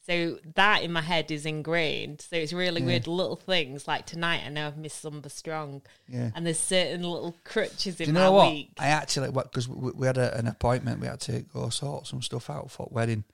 So 0.06 0.38
that 0.54 0.82
in 0.82 0.92
my 0.92 1.02
head 1.02 1.30
is 1.32 1.44
ingrained. 1.44 2.20
So 2.22 2.36
it's 2.36 2.52
really 2.52 2.80
weird 2.80 3.06
little 3.06 3.36
things 3.36 3.86
like 3.86 4.06
tonight. 4.06 4.42
I 4.46 4.48
know 4.48 4.68
I've 4.68 4.78
missed 4.78 5.04
Zumba 5.04 5.30
Strong, 5.30 5.82
Yeah. 6.08 6.30
and 6.34 6.46
there's 6.46 6.58
certain 6.60 7.02
little 7.02 7.34
crutches 7.44 8.00
in 8.00 8.06
Do 8.06 8.10
you 8.10 8.12
my 8.14 8.20
know 8.20 8.32
what? 8.32 8.52
week. 8.52 8.70
I 8.78 8.86
actually, 8.86 9.30
because 9.32 9.68
we, 9.68 9.90
we 9.90 10.06
had 10.06 10.16
a, 10.16 10.34
an 10.38 10.46
appointment, 10.46 11.00
we 11.00 11.08
had 11.08 11.20
to 11.22 11.40
go 11.40 11.68
sort 11.68 12.06
some 12.06 12.22
stuff 12.22 12.48
out 12.48 12.70
for 12.70 12.88
wedding, 12.90 13.24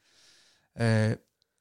uh, 0.79 1.15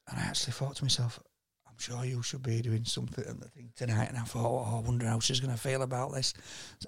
and 0.10 0.20
I 0.20 0.22
actually 0.22 0.54
thought 0.54 0.76
to 0.78 0.84
myself, 0.84 1.20
I'm 1.68 1.78
sure 1.78 2.06
you 2.06 2.22
should 2.22 2.44
be 2.44 2.62
doing 2.62 2.86
something 2.86 3.24
at 3.28 3.40
the 3.40 3.48
thing 3.48 3.72
tonight. 3.76 4.10
And 4.10 4.18
I 4.18 4.22
thought, 4.24 4.46
oh, 4.46 4.78
I 4.78 4.82
wonder 4.82 5.06
how 5.06 5.20
she's 5.20 5.40
going 5.40 5.54
to 5.54 5.60
feel 5.60 5.82
about 5.82 6.14
this. 6.14 6.34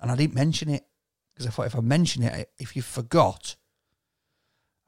And 0.01 0.11
I 0.11 0.15
didn't 0.15 0.35
mention 0.35 0.69
it 0.69 0.85
because 1.33 1.47
I 1.47 1.49
thought 1.49 1.67
if 1.67 1.75
I 1.75 1.81
mention 1.81 2.23
it, 2.23 2.51
if 2.59 2.75
you 2.75 2.81
forgot, 2.81 3.55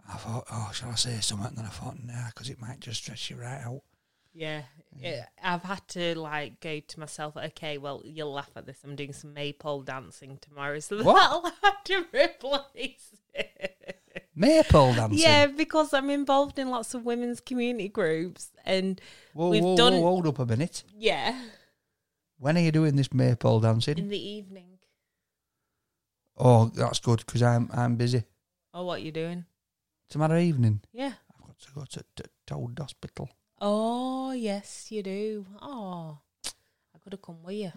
I 0.07 0.17
thought, 0.17 0.45
oh, 0.51 0.71
shall 0.73 0.89
I 0.89 0.95
say 0.95 1.19
something? 1.19 1.47
And 1.47 1.57
then 1.57 1.65
I 1.65 1.69
thought, 1.69 1.97
nah, 2.03 2.27
because 2.27 2.49
it 2.49 2.61
might 2.61 2.79
just 2.79 3.03
stress 3.03 3.29
you 3.29 3.37
right 3.37 3.61
out. 3.65 3.81
Yeah, 4.33 4.61
it, 5.01 5.25
I've 5.43 5.63
had 5.63 5.87
to 5.89 6.17
like 6.19 6.59
go 6.59 6.79
to 6.79 6.99
myself. 6.99 7.35
Okay, 7.35 7.79
well, 7.79 8.03
you'll 8.05 8.33
laugh 8.33 8.51
at 8.55 8.67
this. 8.67 8.77
I'm 8.83 8.95
doing 8.95 9.11
some 9.11 9.33
maypole 9.33 9.81
dancing 9.81 10.37
tomorrow, 10.39 10.79
so 10.79 10.97
What? 11.03 11.15
that'll 11.15 11.51
have 11.63 11.83
to 11.85 12.05
replace 12.13 13.15
it. 13.33 13.76
Maypole 14.37 14.93
dancing. 14.93 15.17
Yeah, 15.19 15.47
because 15.47 15.93
I'm 15.93 16.09
involved 16.09 16.59
in 16.59 16.69
lots 16.69 16.93
of 16.93 17.03
women's 17.05 17.39
community 17.39 17.89
groups, 17.89 18.51
and 18.65 19.01
Whoa, 19.33 19.49
we've 19.49 19.63
whoa, 19.63 19.75
done- 19.75 19.93
whoa, 19.93 20.01
hold 20.03 20.27
up 20.27 20.39
a 20.39 20.45
minute. 20.45 20.83
yeah, 20.95 21.41
When 22.39 22.55
are 22.55 22.61
you 22.61 22.71
doing 22.71 22.95
this 22.95 23.11
maypole 23.11 23.59
dancing? 23.61 23.97
in 23.97 24.09
the 24.09 24.19
evening. 24.37 24.77
Oh, 26.37 26.65
that's 26.73 26.99
good 26.99 27.19
because 27.25 27.41
I'm 27.41 27.69
I'm 27.73 27.95
busy. 27.95 28.23
Oh, 28.73 28.85
what 28.85 28.99
are 28.99 29.03
you 29.03 29.11
doing? 29.11 29.45
Tomorrow 30.09 30.39
evening, 30.39 30.81
Yeah. 30.93 31.13
I've 31.33 31.47
got 31.47 31.59
to 31.59 31.71
go 31.73 31.83
to, 31.85 32.03
to 32.17 32.23
Toad 32.45 32.77
Hospital. 32.79 33.29
Oh, 33.59 34.31
yes, 34.31 34.91
you 34.91 35.01
do. 35.01 35.45
Oh, 35.61 36.19
I 36.93 36.99
could 37.03 37.13
have 37.13 37.21
come 37.23 37.41
with 37.43 37.55
you, 37.55 37.71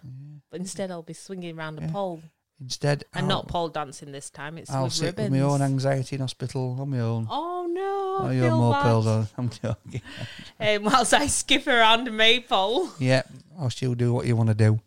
but 0.51 0.59
instead 0.59 0.91
I'll 0.91 1.01
be 1.01 1.13
swinging 1.13 1.57
around 1.57 1.79
a 1.79 1.81
Yeah. 1.81 1.91
pole 1.91 2.21
Instead, 2.61 3.05
and 3.15 3.23
I'll, 3.23 3.29
not 3.29 3.47
pole 3.47 3.69
dancing 3.69 4.11
this 4.11 4.29
time. 4.29 4.59
It's 4.59 4.69
I'll 4.69 4.83
with 4.83 4.93
sit 4.93 5.05
ribbons. 5.07 5.31
with 5.31 5.41
my 5.41 5.47
own 5.47 5.63
anxiety 5.63 6.15
in 6.15 6.21
hospital 6.21 6.77
on 6.79 6.91
my 6.91 6.99
own. 6.99 7.27
Oh 7.27 7.67
no! 7.67 8.27
Oh, 8.27 8.31
you're 8.31 8.51
more 8.51 8.79
pills 8.83 9.07
on. 9.07 9.27
I'm 9.35 9.49
joking. 9.49 10.01
um, 10.59 10.83
whilst 10.83 11.13
I 11.13 11.25
skip 11.25 11.65
around 11.65 12.07
a 12.07 12.11
maypole. 12.11 12.91
yeah, 12.99 13.23
I'll 13.59 13.71
still 13.71 13.95
do 13.95 14.13
what 14.13 14.27
you 14.27 14.35
want 14.35 14.49
to 14.49 14.55
do. 14.55 14.79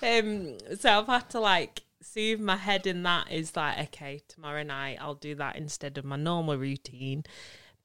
Um, 0.00 0.58
so 0.78 1.00
I've 1.00 1.06
had 1.06 1.30
to 1.30 1.40
like 1.40 1.82
soothe 2.02 2.40
my 2.40 2.56
head 2.56 2.86
in 2.86 3.02
that 3.02 3.32
is 3.32 3.56
like, 3.56 3.78
okay, 3.78 4.20
tomorrow 4.28 4.62
night 4.62 4.98
I'll 5.00 5.14
do 5.14 5.34
that 5.36 5.56
instead 5.56 5.98
of 5.98 6.04
my 6.04 6.16
normal 6.16 6.56
routine. 6.56 7.24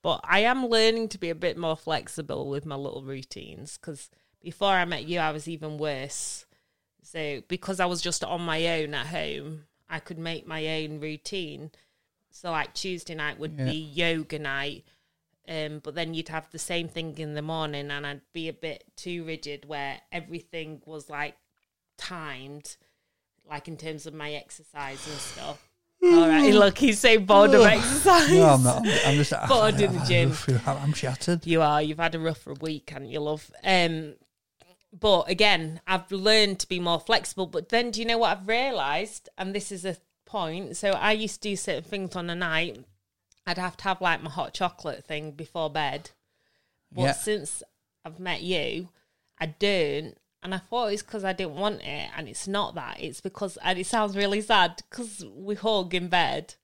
But 0.02 0.22
I 0.24 0.42
am 0.42 0.68
learning 0.68 1.10
to 1.10 1.18
be 1.18 1.30
a 1.30 1.36
bit 1.36 1.58
more 1.58 1.76
flexible 1.76 2.50
with 2.50 2.66
my 2.66 2.76
little 2.76 3.04
routines 3.04 3.78
because 3.78 4.10
before 4.42 4.74
I 4.74 4.86
met 4.86 5.06
you, 5.06 5.20
I 5.20 5.32
was 5.32 5.48
even 5.48 5.78
worse. 5.78 6.46
So 7.02 7.42
because 7.48 7.80
I 7.80 7.86
was 7.86 8.02
just 8.02 8.24
on 8.24 8.42
my 8.42 8.68
own 8.82 8.94
at 8.94 9.08
home, 9.08 9.66
I 9.90 10.00
could 10.00 10.20
make 10.20 10.46
my 10.48 10.84
own 10.84 11.00
routine. 11.00 11.72
So 12.32 12.52
like 12.52 12.74
Tuesday 12.74 13.16
night 13.16 13.40
would 13.40 13.56
Yeah. 13.58 13.66
be 13.66 13.78
yoga 13.78 14.40
night. 14.40 14.86
Um, 15.48 15.80
but 15.80 15.96
then 15.96 16.14
you'd 16.14 16.30
have 16.30 16.48
the 16.52 16.60
same 16.60 16.88
thing 16.88 17.18
in 17.18 17.34
the 17.34 17.42
morning, 17.42 17.90
and 17.90 18.06
I'd 18.06 18.22
be 18.34 18.50
a 18.50 18.54
bit 18.54 18.84
too 18.96 19.24
rigid 19.26 19.66
where 19.66 20.00
everything 20.12 20.80
was 20.86 21.10
like 21.10 21.38
timed, 21.98 22.76
like 23.50 23.68
in 23.68 23.76
terms 23.78 24.06
of 24.06 24.14
my 24.14 24.32
exercise 24.34 25.06
and 25.08 25.18
stuff. 25.18 25.70
All 26.04 26.28
right, 26.28 26.54
look, 26.54 26.78
he's 26.78 27.00
so 27.00 27.18
bored 27.20 27.54
of 27.56 27.62
exercise. 27.66 28.30
No, 28.32 28.46
I'm 28.50 28.64
not. 28.64 28.88
I'm, 29.06 29.16
just. 29.16 29.34
Bored 29.50 29.74
in 29.80 29.80
the 29.80 29.88
I've 29.88 29.94
had 29.96 30.04
a 30.04 30.08
gym. 30.08 30.60
I'm, 30.68 30.78
I'm 30.78 30.94
shattered. 30.94 31.48
You 31.48 31.62
are. 31.64 31.82
You've 31.82 31.98
had 31.98 32.14
a 32.14 32.20
rough 32.20 32.46
week, 32.62 32.92
haven't 32.92 33.10
you, 33.10 33.20
love? 33.20 33.50
Um, 33.64 34.14
but 34.98 35.30
again, 35.30 35.82
I've 35.86 36.12
learned 36.12 36.60
to 36.60 36.68
be 36.68 36.80
more 36.80 37.00
flexible. 37.00 37.46
But 37.46 37.70
then, 37.70 37.92
do 37.92 38.00
you 38.00 38.06
know 38.06 38.18
what 38.18 38.38
I've 38.38 38.48
realised? 38.48 39.30
And 39.38 39.54
this 39.54 39.72
is 39.72 39.86
a 39.86 39.98
point. 40.26 40.78
So 40.78 40.92
I 40.92 41.12
used 41.12 41.42
to 41.42 41.50
do 41.50 41.56
certain 41.56 41.84
things 41.84 42.16
on 42.16 42.30
a 42.30 42.36
night. 42.36 42.84
I'd 43.46 43.58
have 43.58 43.78
to 43.78 43.84
have 43.86 44.02
like 44.02 44.22
my 44.22 44.30
hot 44.30 44.54
chocolate 44.54 45.06
thing 45.06 45.32
before 45.32 45.70
bed. 45.70 46.12
But 46.92 47.02
Yeah. 47.02 47.12
since 47.14 47.64
I've 48.04 48.20
met 48.20 48.42
you, 48.42 48.90
I 49.40 49.48
don't. 49.48 50.16
And 50.42 50.56
I 50.56 50.58
thought 50.58 50.94
it's 50.94 51.04
because 51.04 51.26
I 51.26 51.34
didn't 51.34 51.56
want 51.56 51.82
it, 51.82 52.10
and 52.16 52.30
it's 52.30 52.48
not 52.48 52.74
that. 52.76 52.98
It's 53.02 53.20
because, 53.20 53.58
and 53.58 53.78
it 53.78 53.86
sounds 53.86 54.16
really 54.16 54.42
sad 54.42 54.82
because 54.90 55.26
we 55.36 55.56
hug 55.56 55.94
in 55.94 56.08
bed. 56.08 56.56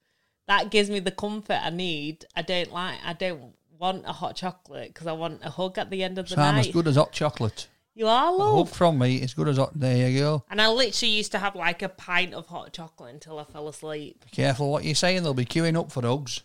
That 0.48 0.70
gives 0.70 0.88
me 0.88 0.98
the 0.98 1.10
comfort 1.10 1.60
I 1.62 1.70
need. 1.70 2.24
I 2.34 2.42
don't 2.42 2.72
like. 2.72 2.98
I 3.04 3.12
don't 3.12 3.54
want 3.78 4.06
a 4.06 4.12
hot 4.12 4.36
chocolate 4.36 4.94
because 4.94 5.06
I 5.06 5.12
want 5.12 5.44
a 5.44 5.50
hug 5.50 5.76
at 5.76 5.90
the 5.90 6.02
end 6.02 6.18
of 6.18 6.28
the 6.28 6.36
So 6.36 6.40
I'm 6.40 6.58
as 6.58 6.68
good 6.68 6.88
as 6.88 6.96
hot 6.96 7.12
chocolate. 7.12 7.68
You 7.96 8.08
are 8.08 8.30
love. 8.30 8.68
hug 8.68 8.76
from 8.76 8.98
me 8.98 9.16
is 9.16 9.32
good 9.32 9.48
as 9.48 9.56
hot. 9.56 9.72
There 9.74 9.96
you 10.10 10.18
go. 10.18 10.44
And 10.50 10.60
I 10.60 10.68
literally 10.68 11.14
used 11.14 11.32
to 11.32 11.38
have 11.38 11.56
like 11.56 11.80
a 11.80 11.88
pint 11.88 12.34
of 12.34 12.46
hot 12.46 12.74
chocolate 12.74 13.14
until 13.14 13.38
I 13.38 13.44
fell 13.44 13.68
asleep. 13.68 14.22
Be 14.22 14.30
careful 14.30 14.70
what 14.70 14.84
you're 14.84 14.94
saying. 14.94 15.22
They'll 15.22 15.32
be 15.32 15.46
queuing 15.46 15.80
up 15.80 15.90
for 15.90 16.02
hugs. 16.02 16.42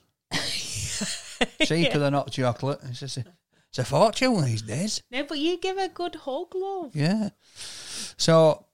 Cheaper 1.62 2.00
than 2.00 2.14
hot 2.14 2.32
chocolate. 2.32 2.80
It's 2.86 3.02
just 3.02 3.18
a, 3.18 3.26
it's 3.68 3.80
a 3.80 3.84
fortune 3.84 4.42
these 4.46 4.62
days. 4.62 5.04
No, 5.12 5.26
but 5.26 5.40
you 5.40 5.58
give 5.58 5.78
a 5.78 5.90
good 5.90 6.16
hug, 6.16 6.56
love. 6.56 6.96
Yeah. 6.96 7.32
So 8.16 8.66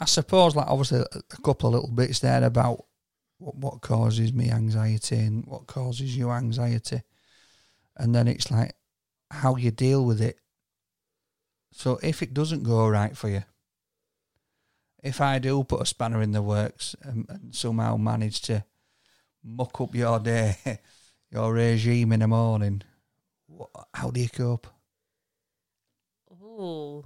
I 0.00 0.06
suppose, 0.06 0.56
like, 0.56 0.66
obviously, 0.66 0.98
a 0.98 1.18
a 1.18 1.42
couple 1.42 1.68
of 1.68 1.74
little 1.74 1.94
bits 1.94 2.18
there 2.18 2.42
about 2.42 2.86
what, 3.38 3.54
what 3.54 3.80
causes 3.82 4.32
me 4.32 4.50
anxiety 4.50 5.20
and 5.20 5.46
what 5.46 5.68
causes 5.68 6.16
you 6.16 6.32
anxiety. 6.32 7.02
And 7.96 8.12
then 8.12 8.26
it's 8.26 8.50
like 8.50 8.74
how 9.30 9.54
you 9.54 9.70
deal 9.70 10.04
with 10.04 10.20
it 10.20 10.40
So 11.72 11.98
if 12.02 12.22
it 12.22 12.34
doesn't 12.34 12.62
go 12.62 12.88
right 12.88 13.16
for 13.16 13.28
you, 13.28 13.44
if 15.02 15.20
I 15.20 15.38
do 15.38 15.62
put 15.64 15.82
a 15.82 15.86
spanner 15.86 16.22
in 16.22 16.32
the 16.32 16.42
works 16.42 16.96
and, 17.02 17.26
and 17.28 17.54
somehow 17.54 17.96
manage 17.96 18.40
to 18.42 18.64
muck 19.44 19.80
up 19.80 19.94
your 19.94 20.18
day, 20.18 20.56
your 21.30 21.52
regime 21.52 22.12
in 22.12 22.20
the 22.20 22.28
morning, 22.28 22.82
wha- 23.48 23.68
how 23.94 24.10
do 24.10 24.20
you 24.20 24.28
cope? 24.28 24.66
Oh, 26.30 27.04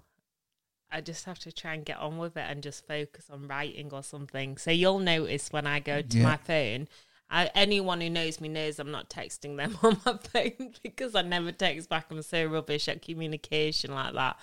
I 0.90 1.00
just 1.00 1.24
have 1.26 1.38
to 1.40 1.52
try 1.52 1.74
and 1.74 1.84
get 1.84 1.98
on 1.98 2.18
with 2.18 2.36
it 2.36 2.44
and 2.48 2.62
just 2.62 2.86
focus 2.86 3.28
on 3.30 3.46
writing 3.48 3.90
or 3.92 4.02
something. 4.02 4.56
So 4.56 4.70
you'll 4.70 4.98
notice 4.98 5.52
when 5.52 5.66
I 5.66 5.80
go 5.80 6.02
to 6.02 6.18
Yeah. 6.18 6.24
my 6.24 6.36
phone, 6.36 6.88
I, 7.30 7.50
anyone 7.54 8.00
who 8.00 8.10
knows 8.10 8.40
me 8.40 8.48
knows 8.48 8.78
I'm 8.78 8.90
not 8.90 9.08
texting 9.08 9.56
them 9.56 9.78
on 9.82 10.00
my 10.04 10.16
phone 10.18 10.74
because 10.82 11.14
I 11.14 11.22
never 11.22 11.52
text 11.52 11.88
back. 11.88 12.06
I'm 12.10 12.22
so 12.22 12.44
rubbish 12.46 12.88
at 12.88 13.02
communication 13.02 13.94
like 13.94 14.14
that. 14.14 14.36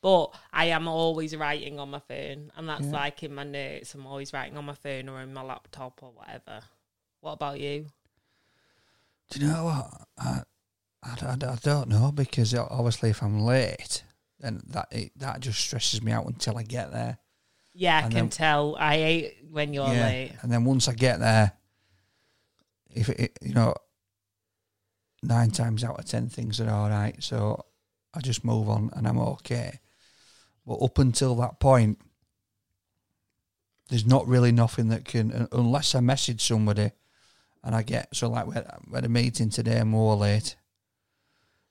But 0.00 0.34
I 0.52 0.64
am 0.66 0.88
always 0.88 1.36
writing 1.36 1.78
on 1.78 1.90
my 1.90 2.00
phone, 2.00 2.50
and 2.56 2.68
that's 2.68 2.86
Yeah. 2.86 2.90
like 2.92 3.22
in 3.22 3.34
my 3.34 3.44
notes. 3.44 3.94
I'm 3.94 4.06
always 4.06 4.32
writing 4.32 4.56
on 4.56 4.64
my 4.64 4.74
phone 4.74 5.08
or 5.08 5.20
in 5.20 5.32
my 5.32 5.42
laptop 5.42 6.02
or 6.02 6.10
whatever. 6.10 6.60
What 7.20 7.32
about 7.32 7.60
you? 7.60 7.86
Do 9.30 9.40
you 9.40 9.46
know 9.46 9.64
what? 9.64 9.90
I, 10.18 10.42
I, 11.04 11.16
I, 11.26 11.32
I 11.52 11.56
don't 11.62 11.88
know 11.88 12.10
because 12.12 12.54
obviously 12.54 13.10
if 13.10 13.22
I'm 13.22 13.40
late, 13.40 14.02
then 14.40 14.60
that 14.70 14.88
it, 14.90 15.12
that 15.18 15.40
just 15.40 15.60
stresses 15.60 16.02
me 16.02 16.12
out 16.12 16.26
until 16.26 16.58
I 16.58 16.64
get 16.64 16.90
there. 16.92 17.18
Yeah, 17.72 17.96
I 17.98 18.00
And 18.02 18.12
can 18.12 18.20
then- 18.24 18.30
tell. 18.30 18.76
I 18.78 18.96
hate 18.96 19.36
when 19.50 19.72
you're 19.72 19.86
late. 19.86 20.32
And 20.42 20.50
then 20.50 20.64
once 20.64 20.88
I 20.88 20.94
get 20.94 21.20
there, 21.20 21.52
if 22.94 23.08
it, 23.08 23.38
you 23.42 23.54
know, 23.54 23.74
nine 25.22 25.50
times 25.50 25.84
out 25.84 25.98
of 25.98 26.04
ten 26.04 26.28
things 26.28 26.60
are 26.60 26.70
all 26.70 26.88
right. 26.88 27.22
So 27.22 27.64
I 28.14 28.20
just 28.20 28.44
move 28.44 28.68
on 28.68 28.90
and 28.94 29.06
I'm 29.06 29.18
okay. 29.18 29.80
But 30.66 30.76
up 30.76 30.98
until 30.98 31.34
that 31.36 31.60
point, 31.60 31.98
there's 33.88 34.06
not 34.06 34.26
really 34.26 34.52
nothing 34.52 34.88
that 34.88 35.04
can, 35.04 35.48
unless 35.52 35.94
I 35.94 36.00
message 36.00 36.42
somebody 36.42 36.92
and 37.64 37.74
I 37.74 37.82
get, 37.82 38.14
so 38.14 38.28
like 38.28 38.46
we 38.46 38.54
had, 38.54 38.70
we 38.90 38.98
a 38.98 39.08
meeting 39.08 39.50
today, 39.50 39.78
I'm 39.78 39.88
more 39.88 40.16
late 40.16 40.56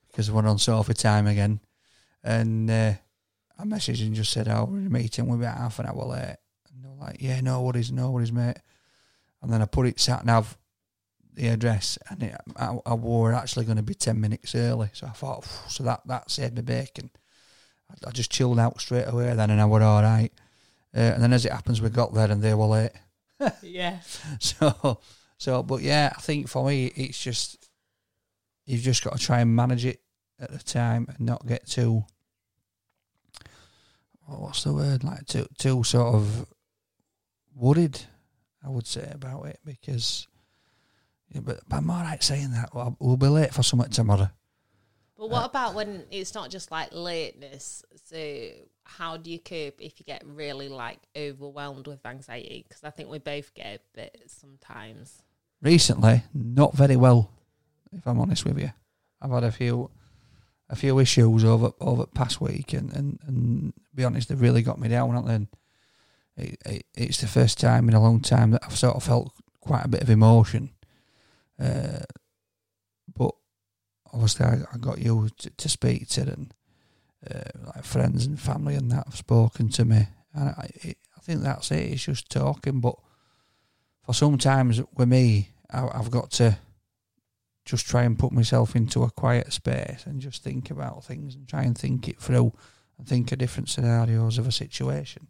because 0.07 0.29
we're 0.29 0.45
on 0.45 0.57
Sophie 0.59 0.93
time 0.93 1.27
again. 1.27 1.61
And 2.23 2.69
uh, 2.69 2.93
I 3.57 3.63
messaged 3.63 4.05
and 4.05 4.13
just 4.13 4.31
said, 4.31 4.47
oh, 4.47 4.65
we're 4.69 4.79
in 4.79 4.87
a 4.87 4.89
meeting, 4.89 5.27
we're 5.27 5.37
about 5.37 5.57
half 5.57 5.79
an 5.79 5.87
hour 5.87 6.05
late. 6.05 6.37
And 6.73 6.83
they're 6.83 6.91
like, 7.07 7.17
yeah, 7.19 7.41
no 7.41 7.61
worries, 7.61 7.91
no 7.91 8.11
worries, 8.11 8.31
mate. 8.31 8.57
And 9.41 9.51
then 9.51 9.61
I 9.61 9.65
put 9.65 9.87
it 9.87 9.99
sat 9.99 10.25
nav 10.25 10.57
the 11.33 11.47
address, 11.47 11.97
and 12.09 12.23
it, 12.23 12.35
I, 12.57 12.77
I 12.85 12.93
were 12.93 13.33
actually 13.33 13.65
going 13.65 13.77
to 13.77 13.83
be 13.83 13.93
ten 13.93 14.19
minutes 14.19 14.55
early. 14.55 14.89
So 14.93 15.07
I 15.07 15.11
thought, 15.11 15.45
so 15.67 15.83
that 15.83 16.01
that 16.07 16.31
saved 16.31 16.55
me 16.55 16.61
bacon. 16.61 17.09
I, 17.89 18.09
I 18.09 18.11
just 18.11 18.31
chilled 18.31 18.59
out 18.59 18.79
straight 18.81 19.07
away 19.07 19.33
then, 19.33 19.49
and 19.49 19.61
I 19.61 19.65
were 19.65 19.81
all 19.83 20.01
right. 20.01 20.31
Uh, 20.95 20.99
and 20.99 21.23
then 21.23 21.33
as 21.33 21.45
it 21.45 21.51
happens, 21.51 21.81
we 21.81 21.89
got 21.89 22.13
there 22.13 22.29
and 22.29 22.41
they 22.41 22.53
were 22.53 22.65
late. 22.65 22.91
Yeah. 23.63 23.99
So, 24.39 24.99
so, 25.37 25.63
but 25.63 25.81
yeah, 25.81 26.13
I 26.15 26.21
think 26.21 26.47
for 26.47 26.67
me, 26.67 26.91
it's 26.95 27.19
just 27.21 27.69
you've 28.67 28.83
just 28.83 29.03
got 29.03 29.17
to 29.17 29.19
try 29.19 29.39
and 29.39 29.55
manage 29.55 29.83
it 29.83 29.99
at 30.39 30.51
the 30.51 30.59
time 30.59 31.07
and 31.09 31.21
not 31.21 31.47
get 31.47 31.65
too. 31.65 32.03
What's 34.27 34.63
the 34.63 34.73
word? 34.73 35.03
Like 35.03 35.25
too, 35.25 35.47
too 35.57 35.83
sort 35.83 36.13
of 36.13 36.45
worried. 37.55 37.99
I 38.63 38.69
would 38.69 38.85
say 38.85 39.09
about 39.11 39.47
it 39.47 39.59
because, 39.65 40.27
yeah, 41.31 41.41
but, 41.41 41.61
but 41.67 41.77
I'm 41.77 41.89
all 41.89 42.01
right 42.01 42.21
saying 42.21 42.51
that. 42.51 42.73
Well, 42.73 42.95
we'll 42.99 43.17
be 43.17 43.27
late 43.27 43.53
for 43.53 43.63
something 43.63 43.89
tomorrow. 43.89 44.29
But 45.17 45.29
what 45.29 45.45
about 45.45 45.75
when 45.75 46.05
it's 46.09 46.33
not 46.33 46.49
just 46.49 46.71
like 46.71 46.89
lateness? 46.91 47.83
So 48.05 48.49
how 48.83 49.17
do 49.17 49.31
you 49.31 49.39
cope 49.39 49.79
if 49.79 49.99
you 49.99 50.05
get 50.05 50.23
really 50.25 50.67
like 50.67 50.97
overwhelmed 51.15 51.87
with 51.87 52.05
anxiety? 52.05 52.65
Because 52.67 52.83
I 52.83 52.89
think 52.89 53.09
we 53.09 53.19
both 53.19 53.53
get 53.53 53.67
a 53.67 53.79
bit 53.93 54.23
sometimes. 54.25 55.21
Recently, 55.61 56.23
not 56.33 56.73
very 56.73 56.95
well. 56.95 57.29
If 57.93 58.07
I'm 58.07 58.19
honest 58.19 58.45
with 58.45 58.57
you, 58.57 58.71
I've 59.21 59.29
had 59.29 59.43
a 59.43 59.51
few, 59.51 59.91
a 60.69 60.75
few 60.75 60.97
issues 60.97 61.43
over 61.43 61.71
over 61.79 62.03
the 62.03 62.07
past 62.07 62.41
week, 62.41 62.73
and 62.73 62.91
and, 62.91 63.19
and 63.27 63.73
be 63.93 64.03
honest, 64.03 64.29
they've 64.29 64.41
really 64.41 64.63
got 64.63 64.79
me 64.79 64.87
down. 64.87 65.15
And 65.29 65.47
it, 66.35 66.57
it, 66.65 66.85
it's 66.95 67.21
the 67.21 67.27
first 67.27 67.59
time 67.59 67.87
in 67.87 67.93
a 67.93 68.01
long 68.01 68.21
time 68.21 68.51
that 68.51 68.63
I've 68.65 68.77
sort 68.77 68.95
of 68.95 69.03
felt 69.03 69.33
quite 69.59 69.85
a 69.85 69.89
bit 69.89 70.01
of 70.01 70.09
emotion. 70.09 70.71
Uh, 71.61 72.03
but 73.15 73.31
obviously, 74.13 74.45
I, 74.45 74.61
I 74.73 74.77
got 74.77 74.99
you 74.99 75.29
to, 75.37 75.49
to 75.49 75.69
speak 75.69 76.07
to, 76.09 76.21
and 76.21 76.53
uh, 77.29 77.67
like 77.75 77.83
friends 77.83 78.25
and 78.25 78.39
family 78.39 78.75
and 78.75 78.91
that 78.91 79.05
have 79.05 79.15
spoken 79.15 79.69
to 79.69 79.85
me, 79.85 80.07
and 80.33 80.49
I, 80.49 80.69
I 80.85 81.19
think 81.21 81.41
that's 81.41 81.71
it. 81.71 81.91
It's 81.91 82.05
just 82.05 82.29
talking, 82.29 82.79
but 82.79 82.95
for 84.05 84.13
sometimes 84.13 84.81
with 84.95 85.07
me, 85.07 85.49
I, 85.71 85.87
I've 85.93 86.11
got 86.11 86.31
to 86.31 86.57
just 87.63 87.85
try 87.87 88.03
and 88.03 88.17
put 88.17 88.31
myself 88.31 88.75
into 88.75 89.03
a 89.03 89.11
quiet 89.11 89.53
space 89.53 90.03
and 90.05 90.19
just 90.19 90.43
think 90.43 90.71
about 90.71 91.05
things 91.05 91.35
and 91.35 91.47
try 91.47 91.61
and 91.61 91.77
think 91.77 92.07
it 92.07 92.19
through 92.19 92.53
and 92.97 93.07
think 93.07 93.31
of 93.31 93.37
different 93.37 93.69
scenarios 93.69 94.37
of 94.37 94.47
a 94.47 94.51
situation. 94.51 95.27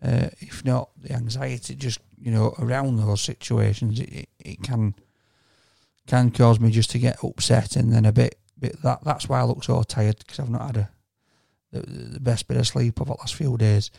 Uh, 0.00 0.28
if 0.40 0.64
not, 0.64 0.90
the 1.00 1.12
anxiety 1.12 1.74
just 1.74 2.00
you 2.20 2.30
know 2.30 2.54
around 2.58 2.96
those 2.96 3.20
situations, 3.20 4.00
it, 4.00 4.12
it, 4.12 4.28
it 4.38 4.62
can 4.62 4.94
can 6.06 6.30
cause 6.30 6.60
me 6.60 6.70
just 6.70 6.90
to 6.90 6.98
get 6.98 7.22
upset 7.22 7.76
and 7.76 7.92
then 7.92 8.04
a 8.04 8.12
bit 8.12 8.38
bit 8.58 8.80
that 8.82 9.02
that's 9.04 9.28
why 9.28 9.40
I 9.40 9.44
look 9.44 9.64
so 9.64 9.82
tired 9.82 10.18
because 10.18 10.38
I've 10.38 10.50
not 10.50 10.66
had 10.66 10.76
a 10.76 10.90
the, 11.72 11.80
the 11.80 12.20
best 12.20 12.46
bit 12.46 12.58
of 12.58 12.66
sleep 12.66 13.00
over 13.00 13.12
the 13.12 13.18
last 13.18 13.34
few 13.34 13.56
days. 13.56 13.90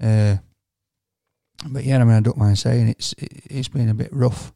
Uh, 0.00 0.36
but 1.68 1.84
yeah, 1.84 1.98
I 1.98 2.04
mean, 2.04 2.16
I 2.16 2.20
don't 2.20 2.36
mind 2.36 2.58
saying 2.58 2.88
it's 2.88 3.12
it, 3.14 3.44
it's 3.44 3.68
been 3.68 3.88
a 3.88 3.94
bit 3.94 4.12
rough, 4.12 4.52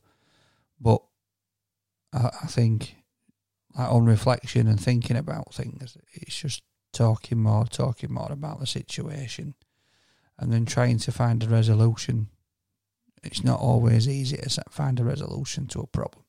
but 0.81 1.01
I, 2.13 2.31
I 2.43 2.47
think 2.47 2.97
like 3.79 3.91
on 3.91 4.05
reflection 4.05 4.67
and 4.67 4.81
thinking 4.81 5.17
about 5.17 5.55
things, 5.55 5.97
it's 6.13 6.37
just 6.37 6.63
talking 6.93 7.39
more, 7.39 7.67
talking 7.67 8.13
more 8.13 8.33
about 8.33 8.59
the 8.59 8.67
situation, 8.67 9.55
and 10.39 10.53
then 10.53 10.67
trying 10.67 10.99
to 10.99 11.13
find 11.13 11.43
a 11.43 11.49
resolution. 11.49 12.29
It's 13.23 13.43
not 13.43 13.61
always 13.61 14.09
easy 14.09 14.37
to 14.37 14.63
find 14.71 15.01
a 15.01 15.05
resolution 15.05 15.67
to 15.69 15.81
a 15.81 15.87
problem, 15.87 16.25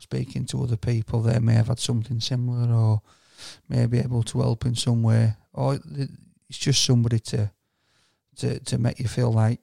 speaking 0.00 0.44
to 0.46 0.62
other 0.62 0.76
people, 0.76 1.22
they 1.22 1.38
may 1.38 1.54
have 1.54 1.68
had 1.68 1.78
something 1.78 2.20
similar, 2.20 2.72
or 2.72 3.02
may 3.68 3.86
be 3.86 3.98
able 3.98 4.22
to 4.24 4.40
help 4.40 4.64
in 4.64 4.74
some 4.74 5.02
way, 5.02 5.34
or 5.52 5.78
it's 6.48 6.58
just 6.58 6.84
somebody 6.84 7.18
to 7.18 7.50
to 8.36 8.58
to 8.60 8.78
make 8.78 8.98
you 8.98 9.08
feel 9.08 9.32
like 9.32 9.60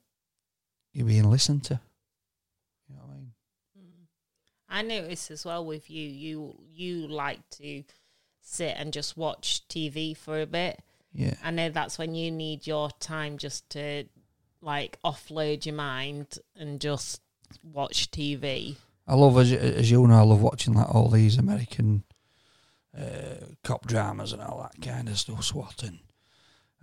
you're 0.93 1.07
being 1.07 1.29
listened 1.29 1.63
to. 1.65 1.79
You 2.87 2.95
know 2.95 3.01
what 3.03 3.13
I 3.13 3.17
mean? 3.17 3.31
Mm. 3.79 4.07
I 4.69 4.81
notice 4.81 5.31
as 5.31 5.45
well 5.45 5.65
with 5.65 5.89
you, 5.89 6.07
you 6.07 6.55
you 6.69 7.07
like 7.07 7.47
to 7.51 7.83
sit 8.41 8.75
and 8.77 8.93
just 8.93 9.17
watch 9.17 9.67
TV 9.67 10.15
for 10.15 10.41
a 10.41 10.45
bit. 10.45 10.81
Yeah. 11.13 11.35
I 11.43 11.51
know 11.51 11.69
that's 11.69 11.97
when 11.97 12.15
you 12.15 12.31
need 12.31 12.65
your 12.67 12.89
time 12.99 13.37
just 13.37 13.69
to 13.71 14.05
like 14.61 14.97
offload 15.03 15.65
your 15.65 15.75
mind 15.75 16.39
and 16.55 16.79
just 16.79 17.21
watch 17.63 18.11
TV. 18.11 18.75
I 19.07 19.15
love 19.15 19.37
as 19.37 19.51
as 19.53 19.89
you 19.89 20.05
know, 20.07 20.15
I 20.19 20.21
love 20.23 20.41
watching 20.41 20.73
like 20.73 20.93
all 20.93 21.09
these 21.09 21.37
American 21.37 22.03
uh, 22.97 23.45
cop 23.63 23.85
dramas 23.87 24.33
and 24.33 24.41
all 24.41 24.61
that 24.61 24.81
kind 24.85 25.07
of 25.07 25.17
stuff. 25.17 25.43
SWAT 25.43 25.83
and 25.83 25.99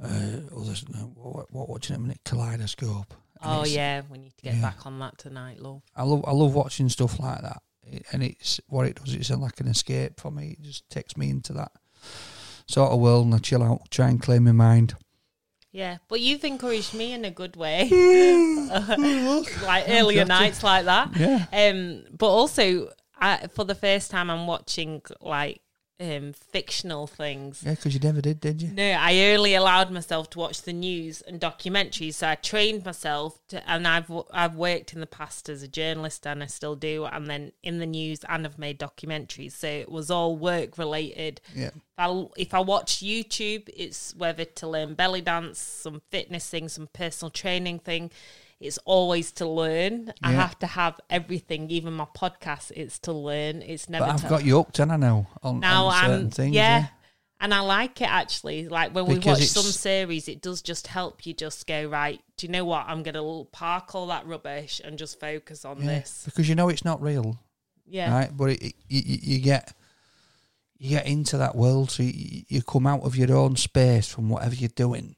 uh, 0.02 0.56
others. 0.58 0.84
What, 1.14 1.52
what 1.52 1.68
watching 1.68 1.94
at 1.94 1.98
a 2.00 2.02
minute? 2.02 2.20
Kaleidoscope. 2.24 3.14
And 3.42 3.52
Oh 3.60 3.64
yeah, 3.64 4.02
we 4.10 4.18
need 4.18 4.34
to 4.36 4.42
get 4.42 4.54
yeah. 4.54 4.62
back 4.62 4.86
on 4.86 4.98
that 5.00 5.18
tonight, 5.18 5.60
love. 5.60 5.82
I 5.94 6.02
love 6.04 6.24
I 6.26 6.32
love 6.32 6.54
watching 6.54 6.88
stuff 6.88 7.18
like 7.20 7.42
that, 7.42 7.62
It- 7.86 8.06
and 8.12 8.22
it's 8.22 8.60
what 8.68 8.86
it 8.86 8.96
does. 8.96 9.14
It's 9.14 9.30
like 9.30 9.60
an 9.60 9.68
escape 9.68 10.18
for 10.20 10.30
me. 10.30 10.56
It 10.58 10.62
just 10.62 10.88
takes 10.88 11.16
me 11.16 11.28
into 11.30 11.52
that 11.54 11.72
sort 12.66 12.92
of 12.92 13.00
world, 13.00 13.26
and 13.26 13.34
I 13.34 13.38
chill 13.38 13.62
out, 13.62 13.90
try 13.90 14.08
and 14.08 14.22
clear 14.22 14.40
my 14.40 14.52
mind. 14.52 14.94
Yeah, 15.74 15.96
but 16.06 16.20
you've 16.20 16.44
encouraged 16.44 16.94
me 16.94 17.12
in 17.14 17.24
a 17.24 17.32
good 17.32 17.56
way, 17.56 17.88
like 19.64 19.84
earlier 19.88 20.24
nights 20.24 20.62
like 20.62 20.84
that. 20.84 21.10
Yeah, 21.16 21.46
Um, 21.52 22.04
but 22.16 22.28
also, 22.28 22.90
I, 23.18 23.48
for 23.48 23.64
the 23.64 23.74
first 23.74 24.12
time, 24.12 24.30
I'm 24.30 24.46
watching 24.46 25.02
like 25.20 25.62
um 26.00 26.32
fictional 26.32 27.06
things. 27.06 27.62
yeah, 27.64 27.72
because 27.72 27.94
you 27.94 28.00
never 28.00 28.20
did, 28.20 28.40
did 28.40 28.60
you? 28.60 28.68
No, 28.70 28.82
I 28.82 29.32
only 29.32 29.54
allowed 29.54 29.92
myself 29.92 30.28
to 30.30 30.38
watch 30.38 30.62
the 30.62 30.72
news 30.72 31.20
and 31.22 31.40
documentaries. 31.40 32.14
So 32.14 32.28
I 32.28 32.34
trained 32.34 32.84
myself 32.84 33.38
to, 33.48 33.68
and 33.70 33.86
I've 33.86 34.10
I've 34.32 34.56
worked 34.56 34.92
in 34.92 35.00
the 35.00 35.06
past 35.06 35.48
as 35.48 35.62
a 35.62 35.68
journalist, 35.68 36.26
and 36.26 36.42
I 36.42 36.46
still 36.46 36.74
do. 36.74 37.04
And 37.04 37.28
then 37.28 37.52
in 37.62 37.78
the 37.78 37.86
news, 37.86 38.20
and 38.28 38.44
I've 38.44 38.58
made 38.58 38.78
documentaries. 38.78 39.52
So 39.52 39.68
it 39.68 39.90
was 39.90 40.10
all 40.10 40.36
work 40.36 40.78
related. 40.78 41.40
Yeah, 41.54 41.68
If 41.68 41.98
I, 41.98 42.26
if 42.36 42.54
I 42.54 42.60
watch 42.60 42.96
YouTube, 42.96 43.68
it's 43.76 44.14
whether 44.16 44.44
to 44.44 44.66
learn 44.68 44.94
belly 44.94 45.20
dance, 45.20 45.60
some 45.60 46.02
fitness 46.10 46.48
thing, 46.50 46.68
some 46.68 46.88
personal 46.92 47.30
training 47.30 47.78
thing. 47.78 48.10
It's 48.60 48.78
always 48.84 49.32
to 49.32 49.46
learn. 49.46 50.12
I 50.22 50.32
have 50.32 50.58
to 50.60 50.66
have 50.66 50.98
everything, 51.10 51.70
even 51.70 51.92
my 51.92 52.06
podcast. 52.16 52.70
It's 52.74 52.98
to 53.00 53.12
learn. 53.12 53.62
It's 53.62 53.88
never. 53.88 54.06
but 54.06 54.14
I've 54.14 54.22
to, 54.22 54.28
got 54.28 54.44
you 54.44 54.56
hooked, 54.56 54.78
and 54.78 54.92
I 54.92 54.96
know 54.96 55.26
on, 55.42 55.60
now 55.60 55.86
on 55.86 56.04
certain 56.04 56.14
I'm 56.26 56.30
things. 56.30 56.54
yeah, 56.54 56.78
yeah. 56.78 56.86
And 57.40 57.52
I 57.52 57.60
like 57.60 58.00
it 58.00 58.08
actually. 58.08 58.68
Like 58.68 58.94
when 58.94 59.04
we 59.06 59.18
watch 59.18 59.42
some 59.48 59.64
series, 59.64 60.28
it 60.28 60.40
does 60.40 60.62
just 60.62 60.86
help 60.86 61.26
you 61.26 61.34
just 61.34 61.66
go, 61.66 61.86
right, 61.86 62.20
do 62.38 62.46
you 62.46 62.52
know 62.52 62.64
what? 62.64 62.86
I'm 62.86 63.02
going 63.02 63.14
to 63.16 63.46
park 63.52 63.94
all 63.94 64.06
that 64.06 64.26
rubbish 64.26 64.80
and 64.82 64.96
just 64.96 65.20
focus 65.20 65.64
on 65.66 65.80
Yeah, 65.80 65.86
this. 65.86 66.22
because 66.24 66.48
you 66.48 66.54
know 66.54 66.70
it's 66.70 66.84
not 66.84 67.02
real, 67.02 67.38
Yeah. 67.86 68.14
right? 68.14 68.30
But 68.34 68.50
it, 68.50 68.62
it, 68.62 68.74
you, 68.88 69.02
you 69.04 69.18
you 69.34 69.38
get 69.40 69.74
you 70.78 70.90
get 70.90 71.06
into 71.06 71.36
that 71.38 71.54
world, 71.54 71.90
so 71.90 72.02
you, 72.02 72.42
you 72.48 72.62
come 72.62 72.86
out 72.86 73.02
of 73.02 73.14
your 73.16 73.36
own 73.36 73.56
space 73.56 74.08
from 74.08 74.28
whatever 74.30 74.54
you're 74.54 74.68
doing, 74.74 75.16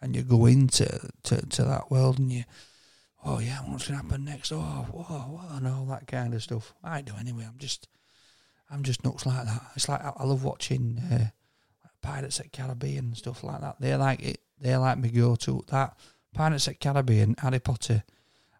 and 0.00 0.16
you 0.16 0.22
go 0.22 0.46
into 0.46 1.10
to, 1.24 1.46
to 1.46 1.64
that 1.64 1.90
world, 1.90 2.18
and 2.18 2.32
you, 2.32 2.44
oh 3.24 3.38
yeah, 3.38 3.58
what's 3.58 3.88
gonna 3.88 4.02
happen 4.02 4.24
next? 4.24 4.52
Oh, 4.52 4.86
whoa, 4.90 5.02
whoa, 5.02 5.56
and 5.56 5.66
all 5.66 5.84
that 5.86 6.06
kind 6.06 6.34
of 6.34 6.42
stuff. 6.42 6.74
I 6.82 7.02
do 7.02 7.12
anyway. 7.18 7.46
I'm 7.46 7.58
just, 7.58 7.88
I'm 8.70 8.82
just 8.82 9.04
nuts 9.04 9.26
like 9.26 9.44
that. 9.44 9.62
It's 9.76 9.88
like 9.88 10.02
I, 10.04 10.24
love 10.24 10.44
watching 10.44 10.98
uh, 11.12 11.26
Pirates 12.02 12.40
at 12.40 12.52
Caribbean 12.52 13.06
and 13.06 13.16
stuff 13.16 13.44
like 13.44 13.60
that. 13.60 13.76
They 13.80 13.94
like 13.96 14.22
it. 14.22 14.40
They 14.60 14.76
like 14.76 14.98
me 14.98 15.08
go 15.10 15.36
to 15.36 15.64
that 15.68 15.96
Pirates 16.34 16.68
at 16.68 16.80
Caribbean, 16.80 17.34
Harry 17.38 17.58
Potter, 17.58 18.04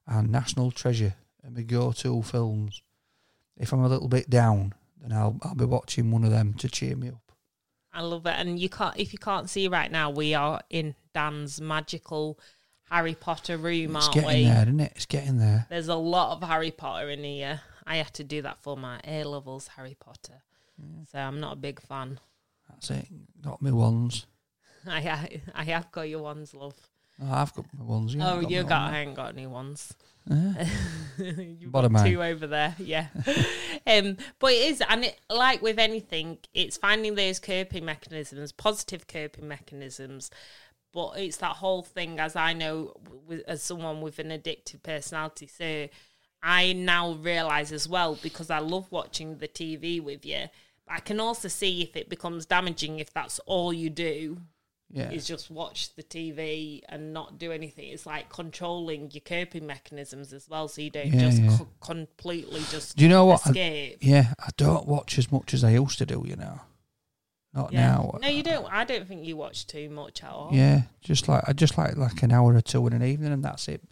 and 0.07 0.31
National 0.31 0.71
Treasure 0.71 1.15
are 1.45 1.51
my 1.51 1.63
go-to 1.63 2.23
films. 2.23 2.83
If 3.57 3.73
I'm 3.73 3.85
a 3.85 3.89
little 3.89 4.09
bit 4.09 4.29
down, 4.31 4.75
then 5.01 5.13
I'll 5.13 5.39
I'll 5.43 5.55
be 5.55 5.65
watching 5.65 6.11
one 6.11 6.25
of 6.25 6.31
them 6.31 6.55
to 6.55 6.69
cheer 6.69 6.97
me 6.97 7.09
up. 7.09 7.33
I 7.93 8.03
love 8.03 8.27
it. 8.27 8.35
And 8.37 8.59
you 8.59 8.69
can't, 8.69 8.97
if 8.99 9.13
you 9.13 9.19
can't 9.19 9.51
see 9.51 9.69
right 9.69 9.91
now, 9.91 10.11
we 10.11 10.35
are 10.35 10.61
in 10.71 10.95
Dan's 11.13 11.61
magical 11.61 12.39
Harry 12.91 13.15
Potter 13.15 13.57
room, 13.57 13.97
It's 13.97 14.07
aren't 14.07 14.15
getting 14.15 14.29
we? 14.29 14.45
there, 14.45 14.63
isn't 14.63 14.81
it? 14.81 14.93
It's 14.97 15.07
getting 15.07 15.39
there. 15.39 15.67
There's 15.69 15.89
a 15.89 15.95
lot 15.95 16.33
of 16.37 16.49
Harry 16.49 16.71
Potter 16.73 17.09
in 17.11 17.23
here. 17.23 17.61
I 17.87 17.97
had 17.97 18.13
to 18.15 18.25
do 18.25 18.43
that 18.43 18.59
for 18.59 18.77
my 18.77 19.01
A 19.07 19.25
levels 19.25 19.69
Harry 19.77 19.97
Potter. 19.99 20.43
So 21.11 21.19
I'm 21.19 21.41
not 21.41 21.53
a 21.55 21.57
big 21.57 21.81
fan. 21.81 22.19
That's 22.69 22.91
it. 22.91 23.07
Got 23.43 23.61
me 23.61 23.71
ones. 23.71 24.27
I 24.89 25.01
ha- 25.01 25.27
I 25.55 25.65
have 25.65 25.93
got 25.93 26.03
your 26.03 26.23
ones, 26.23 26.55
love. 26.55 26.75
Oh, 27.23 27.33
I've 27.33 27.55
got 27.55 27.67
my 27.77 27.85
ones. 27.85 28.15
You 28.15 28.23
oh, 28.23 28.25
haven't 28.25 28.51
you 28.51 28.63
got. 28.63 28.83
ones. 28.83 28.95
I 28.95 29.01
ain't 29.01 29.15
got 29.15 29.33
any 29.35 29.47
ones. 29.47 29.95
Yeah. 30.27 30.69
You've 31.19 31.73
Bottom 31.73 31.93
got 31.93 32.07
two 32.07 32.23
over 32.23 32.47
there, 32.47 32.75
yeah. 32.79 33.09
um, 33.87 34.17
but 34.39 34.53
it 34.53 34.71
is, 34.71 34.83
and 34.89 35.05
it, 35.05 35.19
like 35.29 35.61
with 35.61 35.79
anything, 35.79 36.39
it's 36.55 36.77
finding 36.77 37.15
those 37.15 37.39
coping 37.39 37.85
mechanisms, 37.85 38.53
positive 38.53 39.07
coping 39.07 39.49
mechanisms. 39.49 40.31
But 40.93 41.13
it's 41.19 41.37
that 41.39 41.57
whole 41.57 41.83
thing, 41.83 42.19
as 42.19 42.35
I 42.37 42.53
know, 42.53 42.95
with, 43.27 43.43
as 43.47 43.63
someone 43.63 44.01
with 44.01 44.19
an 44.19 44.31
addictive 44.31 44.83
personality. 44.83 45.47
So 45.47 45.89
I 46.43 46.73
now 46.73 47.13
realize 47.13 47.71
as 47.73 47.89
well 47.89 48.19
because 48.23 48.51
I 48.51 48.59
love 48.59 48.91
watching 48.91 49.39
the 49.39 49.49
TV 49.49 50.03
with 50.03 50.25
you. 50.27 50.47
I 50.89 50.99
can 51.01 51.21
also 51.21 51.47
see 51.49 51.83
if 51.83 51.95
it 51.97 52.09
becomes 52.09 52.47
damaging 52.47 52.99
if 52.99 53.13
that's 53.13 53.39
all 53.47 53.73
you 53.73 53.89
do 53.91 54.41
Yeah. 54.93 55.13
is 55.13 55.25
just 55.29 55.49
watch 55.49 55.95
the 55.95 56.03
TV 56.03 56.83
and 56.89 57.13
not 57.13 57.39
do 57.39 57.53
anything. 57.53 57.91
It's 57.91 58.07
like 58.07 58.29
controlling 58.29 59.13
your 59.13 59.21
coping 59.21 59.65
mechanisms 59.69 60.33
as 60.33 60.49
well, 60.49 60.67
so 60.67 60.81
you 60.83 60.91
don't 60.91 61.13
Yeah, 61.13 61.21
just 61.21 61.41
yeah. 61.43 61.57
co- 61.57 61.69
completely 61.81 62.63
just 62.73 62.97
Do 62.97 63.05
you 63.05 63.09
know 63.09 63.27
what? 63.27 63.47
I- 63.47 63.51
escape. 63.51 63.99
yeah, 64.01 64.35
I 64.41 64.49
don't 64.57 64.89
watch 64.89 65.17
as 65.19 65.31
much 65.31 65.55
as 65.55 65.63
I 65.63 65.71
used 65.71 65.99
to 65.99 66.07
do. 66.07 66.25
You 66.27 66.35
know, 66.35 66.61
not 67.53 67.73
Yeah. 67.73 67.87
now. 67.89 68.19
No, 68.21 68.29
you 68.29 68.43
don't. 68.43 68.67
I 68.73 68.85
don't 68.85 69.07
think 69.07 69.25
you 69.25 69.37
watch 69.37 69.67
too 69.67 69.91
much 69.91 70.23
at 70.23 70.31
all. 70.31 70.51
Yeah, 70.53 70.83
just 71.01 71.29
like 71.29 71.45
I 71.47 71.53
just 71.53 71.77
like 71.77 71.97
like 71.97 72.23
an 72.23 72.33
hour 72.33 72.55
or 72.55 72.61
two 72.61 72.87
in 72.87 72.93
an 72.93 73.03
evening, 73.03 73.33
and 73.33 73.45
that's 73.45 73.69
it. 73.69 73.83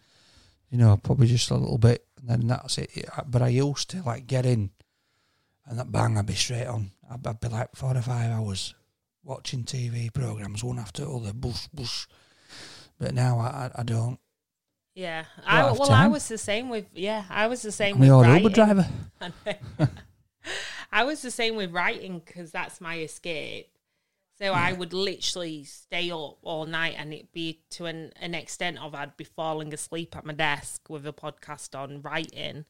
You 0.69 0.77
know, 0.77 0.97
probably 0.97 1.27
just 1.27 1.49
a 1.49 1.55
little 1.55 1.77
bit, 1.77 2.05
and 2.19 2.29
then 2.29 2.47
that's 2.47 2.77
it. 2.77 2.89
But 3.27 3.41
I 3.41 3.47
used 3.49 3.89
to 3.91 4.01
like 4.03 4.27
get 4.27 4.45
in, 4.45 4.69
and 5.65 5.79
that 5.79 5.91
bang, 5.91 6.17
I'd 6.17 6.25
be 6.25 6.35
straight 6.35 6.67
on. 6.67 6.91
I'd, 7.09 7.25
I'd 7.25 7.39
be 7.39 7.47
like 7.47 7.75
four 7.75 7.95
or 7.95 8.01
five 8.01 8.31
hours 8.31 8.75
watching 9.23 9.63
TV 9.63 10.13
programs, 10.13 10.63
one 10.63 10.79
after 10.79 11.03
other, 11.09 11.33
bush, 11.33 11.67
bush. 11.73 12.07
But 12.99 13.13
now 13.13 13.39
I, 13.39 13.45
I, 13.45 13.71
I 13.79 13.83
don't. 13.83 14.19
Yeah. 14.93 15.25
I, 15.45 15.71
well, 15.71 15.91
I 15.91 16.07
was 16.07 16.27
the 16.27 16.37
same 16.37 16.69
with. 16.69 16.85
Yeah, 16.93 17.23
I 17.29 17.47
was 17.47 17.61
the 17.61 17.71
same 17.71 17.95
I'm 17.95 17.99
with 18.01 18.07
your. 18.07 18.25
Uber 18.25 18.49
driver. 18.49 18.87
I 20.91 21.03
was 21.03 21.21
the 21.21 21.31
same 21.31 21.55
with 21.55 21.71
writing 21.71 22.21
because 22.25 22.51
that's 22.51 22.81
my 22.81 22.99
escape. 22.99 23.69
So 24.39 24.53
I 24.53 24.71
would 24.71 24.93
literally 24.93 25.65
stay 25.65 26.11
up 26.11 26.37
all 26.43 26.65
night, 26.65 26.95
and 26.97 27.13
it'd 27.13 27.33
be 27.33 27.59
to 27.71 27.87
an, 27.87 28.13
an 28.21 28.33
extent 28.33 28.77
of 28.79 28.95
I'd 28.95 29.17
be 29.17 29.25
falling 29.25 29.73
asleep 29.73 30.15
at 30.15 30.25
my 30.25 30.33
desk 30.33 30.89
with 30.89 31.05
a 31.05 31.11
podcast 31.11 31.77
on 31.77 32.01
writing 32.01 32.63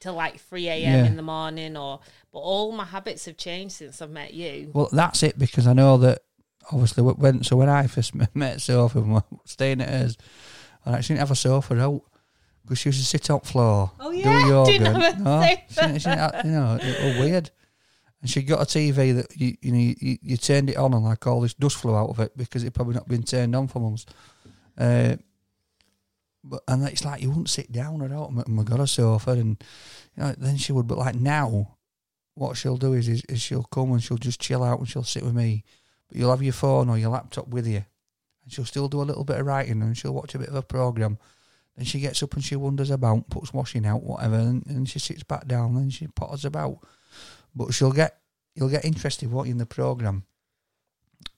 till 0.00 0.14
like 0.14 0.38
three 0.38 0.68
a.m. 0.68 0.80
Yeah. 0.82 1.06
in 1.06 1.16
the 1.16 1.22
morning. 1.22 1.78
Or 1.78 2.00
but 2.30 2.40
all 2.40 2.72
my 2.72 2.84
habits 2.84 3.24
have 3.24 3.38
changed 3.38 3.76
since 3.76 4.02
I've 4.02 4.10
met 4.10 4.34
you. 4.34 4.70
Well, 4.74 4.90
that's 4.92 5.22
it 5.22 5.38
because 5.38 5.66
I 5.66 5.72
know 5.72 5.96
that 5.96 6.20
obviously 6.70 7.02
when 7.02 7.42
so 7.42 7.56
when 7.56 7.70
I 7.70 7.86
first 7.86 8.14
met- 8.14 8.36
met 8.36 8.60
Sophie, 8.60 9.00
we 9.00 9.12
were 9.12 9.22
staying 9.46 9.80
at 9.80 9.88
hers, 9.88 10.18
and 10.84 10.94
I 10.94 10.98
actually 10.98 11.14
didn't 11.14 11.28
have 11.28 11.30
a 11.30 11.36
sofa 11.36 11.80
out 11.80 12.02
because 12.68 12.78
she 12.80 12.90
used 12.90 13.00
to 13.00 13.06
sit 13.06 13.30
on 13.30 13.40
floor, 13.40 13.90
Oh, 13.98 14.12
do 14.12 14.18
yeah, 14.18 14.46
yoga. 14.48 14.70
didn't 14.70 14.94
have 15.00 15.20
a 15.20 15.22
no, 15.22 15.42
she 15.42 15.74
didn't- 15.80 15.98
she 16.00 16.10
you 16.48 16.52
know, 16.54 16.78
it 16.80 17.04
was 17.04 17.18
weird. 17.18 17.50
And 18.20 18.28
she 18.28 18.42
got 18.42 18.60
a 18.60 18.64
TV 18.64 19.14
that 19.16 19.36
you 19.36 19.56
you 19.62 19.72
know 19.72 19.94
you, 20.00 20.18
you 20.22 20.36
turned 20.36 20.68
it 20.70 20.76
on 20.76 20.92
and 20.92 21.04
like 21.04 21.26
all 21.26 21.40
this 21.40 21.54
dust 21.54 21.76
flew 21.76 21.94
out 21.96 22.10
of 22.10 22.18
it 22.20 22.36
because 22.36 22.64
it 22.64 22.74
probably 22.74 22.94
not 22.94 23.06
been 23.08 23.22
turned 23.22 23.54
on 23.54 23.68
for 23.68 23.78
months. 23.80 24.06
Uh, 24.76 25.16
but 26.44 26.62
and 26.68 26.86
it's 26.88 27.04
like 27.04 27.22
you 27.22 27.28
wouldn't 27.28 27.48
sit 27.50 27.70
down 27.72 28.02
at 28.02 28.12
all. 28.12 28.32
And 28.46 28.58
we 28.58 28.64
got 28.64 28.80
a 28.80 28.86
sofa, 28.86 29.32
and 29.32 29.62
you 30.16 30.22
know 30.22 30.34
then 30.36 30.56
she 30.56 30.72
would. 30.72 30.86
But 30.86 30.98
like 30.98 31.14
now, 31.14 31.76
what 32.34 32.56
she'll 32.56 32.76
do 32.76 32.94
is, 32.94 33.08
is 33.08 33.22
is 33.28 33.40
she'll 33.40 33.64
come 33.64 33.92
and 33.92 34.02
she'll 34.02 34.16
just 34.18 34.40
chill 34.40 34.62
out 34.64 34.78
and 34.78 34.88
she'll 34.88 35.04
sit 35.04 35.22
with 35.22 35.34
me. 35.34 35.64
But 36.08 36.16
you'll 36.18 36.30
have 36.30 36.42
your 36.42 36.52
phone 36.54 36.88
or 36.88 36.98
your 36.98 37.10
laptop 37.10 37.48
with 37.48 37.66
you, 37.66 37.84
and 38.42 38.52
she'll 38.52 38.64
still 38.64 38.88
do 38.88 39.00
a 39.02 39.04
little 39.04 39.24
bit 39.24 39.38
of 39.38 39.46
writing 39.46 39.82
and 39.82 39.96
she'll 39.96 40.14
watch 40.14 40.34
a 40.34 40.38
bit 40.38 40.48
of 40.48 40.54
a 40.54 40.62
program. 40.62 41.18
Then 41.78 41.84
she 41.84 42.00
gets 42.00 42.24
up 42.24 42.34
and 42.34 42.42
she 42.42 42.56
wanders 42.56 42.90
about, 42.90 43.30
puts 43.30 43.54
washing 43.54 43.86
out, 43.86 44.02
whatever, 44.02 44.34
and, 44.34 44.66
and 44.66 44.88
she 44.88 44.98
sits 44.98 45.22
back 45.22 45.46
down 45.46 45.76
and 45.76 45.92
she 45.92 46.08
potters 46.08 46.44
about. 46.44 46.80
But 47.54 47.72
she'll 47.72 47.92
get 47.92 48.18
you'll 48.56 48.68
get 48.68 48.84
interested 48.84 49.30
what 49.30 49.46
in 49.46 49.58
the 49.58 49.64
program. 49.64 50.24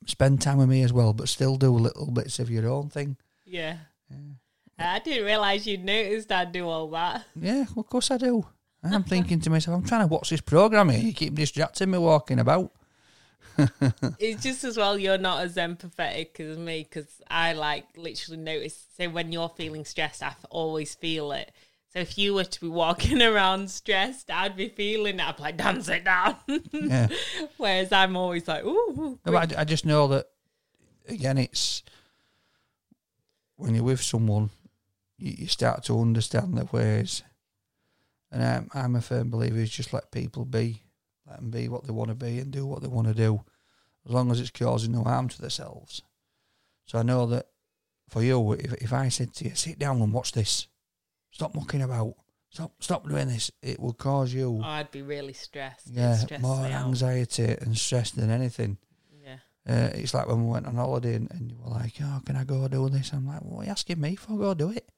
Spend 0.06 0.40
time 0.40 0.56
with 0.56 0.70
me 0.70 0.82
as 0.82 0.94
well, 0.94 1.12
but 1.12 1.28
still 1.28 1.56
do 1.56 1.70
little 1.72 2.10
bits 2.10 2.38
of 2.38 2.48
your 2.48 2.66
own 2.70 2.88
thing. 2.88 3.18
Yeah. 3.44 3.76
yeah. 4.08 4.94
I 4.94 4.98
didn't 5.00 5.26
realize 5.26 5.66
you'd 5.66 5.84
noticed 5.84 6.32
I'd 6.32 6.52
do 6.52 6.66
all 6.66 6.88
that. 6.88 7.26
Yeah, 7.36 7.66
well, 7.74 7.80
of 7.80 7.86
course 7.90 8.10
I 8.10 8.16
do. 8.16 8.46
I'm 8.82 9.04
thinking 9.04 9.40
to 9.40 9.50
myself, 9.50 9.76
I'm 9.76 9.84
trying 9.84 10.08
to 10.08 10.12
watch 10.14 10.30
this 10.30 10.40
program 10.40 10.88
here. 10.88 11.02
You 11.02 11.12
keep 11.12 11.34
distracting 11.34 11.90
me 11.90 11.98
walking 11.98 12.38
about. 12.38 12.72
It's 14.18 14.42
just 14.42 14.64
as 14.64 14.76
well 14.76 14.98
you're 14.98 15.18
not 15.18 15.42
as 15.42 15.56
empathetic 15.56 16.40
as 16.40 16.56
me 16.56 16.82
because 16.88 17.20
I 17.30 17.52
like 17.52 17.86
literally 17.96 18.40
notice. 18.40 18.86
So 18.96 19.08
when 19.08 19.32
you're 19.32 19.48
feeling 19.50 19.84
stressed, 19.84 20.22
I 20.22 20.34
always 20.50 20.94
feel 20.94 21.32
it. 21.32 21.52
So 21.92 21.98
if 21.98 22.16
you 22.16 22.34
were 22.34 22.44
to 22.44 22.60
be 22.60 22.68
walking 22.68 23.20
around 23.30 23.70
stressed, 23.70 24.30
I'd 24.30 24.56
be 24.56 24.68
feeling 24.68 25.18
it. 25.18 25.26
I'd 25.26 25.36
be 25.36 25.42
like, 25.42 25.56
"Dan, 25.56 25.82
sit 25.82 26.04
down." 26.04 26.36
Yeah. 26.72 27.08
Whereas 27.56 27.92
I'm 27.92 28.16
always 28.16 28.46
like, 28.46 28.64
"Ooh." 28.64 29.18
No, 29.24 29.32
but 29.32 29.56
I, 29.56 29.62
I 29.62 29.64
just 29.64 29.84
know 29.84 30.06
that 30.08 30.26
again, 31.08 31.38
it's 31.38 31.82
when 33.56 33.74
you're 33.74 33.84
with 33.84 34.00
someone, 34.00 34.50
you, 35.18 35.34
you 35.38 35.46
start 35.46 35.84
to 35.84 36.00
understand 36.00 36.56
their 36.56 36.68
ways. 36.72 37.22
And 38.32 38.42
I'm, 38.42 38.70
I'm 38.72 38.96
a 38.96 39.00
firm 39.00 39.30
believer 39.30 39.58
is 39.58 39.70
just 39.70 39.92
let 39.92 40.12
people 40.12 40.44
be, 40.44 40.82
let 41.30 41.40
them 41.40 41.50
be 41.50 41.68
what 41.68 41.84
they 41.84 41.92
want 41.92 42.08
to 42.10 42.14
be 42.14 42.38
and 42.40 42.50
do 42.50 42.66
what 42.66 42.82
they 42.82 42.88
want 42.88 43.08
to 43.08 43.14
do, 43.14 43.42
as 44.06 44.12
long 44.12 44.30
as 44.30 44.40
it's 44.40 44.50
causing 44.50 44.92
no 44.92 45.04
harm 45.04 45.28
to 45.28 45.40
themselves. 45.40 46.02
So 46.86 46.98
I 46.98 47.02
know 47.02 47.26
that 47.26 47.46
for 48.08 48.22
you, 48.22 48.52
if 48.52 48.72
if 48.74 48.92
I 48.92 49.08
said 49.08 49.32
to 49.34 49.44
you, 49.44 49.54
sit 49.54 49.78
down 49.78 50.00
and 50.02 50.12
watch 50.12 50.32
this, 50.32 50.66
stop 51.30 51.54
mucking 51.54 51.82
about, 51.82 52.14
stop 52.50 52.72
stop 52.82 53.08
doing 53.08 53.28
this, 53.28 53.50
it 53.62 53.78
will 53.78 53.92
cause 53.92 54.34
you 54.34 54.60
Oh, 54.62 54.66
I'd 54.68 54.90
be 54.90 55.02
really 55.02 55.32
stressed. 55.32 55.88
Yeah 55.90 56.16
stress 56.16 56.40
more 56.42 56.64
me 56.64 56.72
out. 56.72 56.86
anxiety 56.86 57.44
and 57.60 57.76
stress 57.78 58.10
than 58.10 58.30
anything. 58.30 58.78
Yeah. 59.24 59.36
Uh, 59.68 59.90
it's 59.94 60.14
like 60.14 60.26
when 60.26 60.44
we 60.44 60.50
went 60.50 60.66
on 60.66 60.74
holiday 60.74 61.14
and, 61.14 61.30
and 61.30 61.50
you 61.50 61.58
were 61.62 61.70
like, 61.70 61.92
"Oh, 62.02 62.20
can 62.26 62.34
I 62.36 62.44
go 62.44 62.66
do 62.66 62.88
this?" 62.88 63.12
I'm 63.12 63.26
like, 63.28 63.42
well, 63.42 63.56
"What 63.56 63.62
are 63.62 63.64
you 63.66 63.70
asking 63.70 64.00
me 64.00 64.16
for? 64.16 64.36
Go 64.36 64.54
do 64.54 64.70
it." 64.70 64.88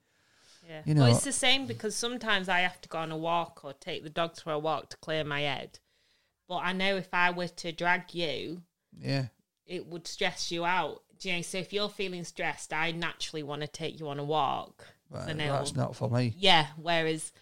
Yeah. 0.67 0.83
You 0.87 0.95
well, 0.95 1.07
it's 1.15 1.25
the 1.25 1.33
same 1.33 1.67
because 1.67 1.95
sometimes 1.95 2.49
I 2.49 2.61
have 2.61 2.81
to 2.81 2.89
go 2.89 2.99
on 2.99 3.13
a 3.13 3.17
walk 3.17 3.61
or 3.65 3.75
take 3.75 4.05
the 4.05 4.09
dogs 4.11 4.41
for 4.41 4.53
a 4.53 4.59
walk 4.59 4.89
to 4.91 4.97
clear 4.97 5.23
my 5.25 5.43
head. 5.43 5.81
But 6.49 6.57
I 6.59 6.73
know 6.73 6.97
if 6.97 7.09
I 7.13 7.31
were 7.31 7.49
to 7.49 7.73
drag 7.73 8.15
you, 8.15 8.63
Yeah, 8.99 9.27
it 9.67 9.87
would 9.87 10.07
stress 10.07 10.51
you 10.51 10.65
out. 10.65 11.03
Do 11.19 11.29
you 11.31 11.37
know? 11.37 11.43
So 11.43 11.59
if 11.59 11.73
you're 11.73 11.89
feeling 11.89 12.25
stressed, 12.25 12.73
I 12.73 12.91
naturally 12.93 13.43
want 13.43 13.63
to 13.63 13.69
take 13.69 13.99
you 14.01 14.09
on 14.09 14.19
a 14.19 14.25
walk. 14.25 14.85
I 15.15 15.33
know. 15.35 15.53
that's 15.53 15.75
not 15.77 15.95
for 15.95 16.09
me. 16.11 16.35
Yeah. 16.39 16.69
Whereas 16.77 17.33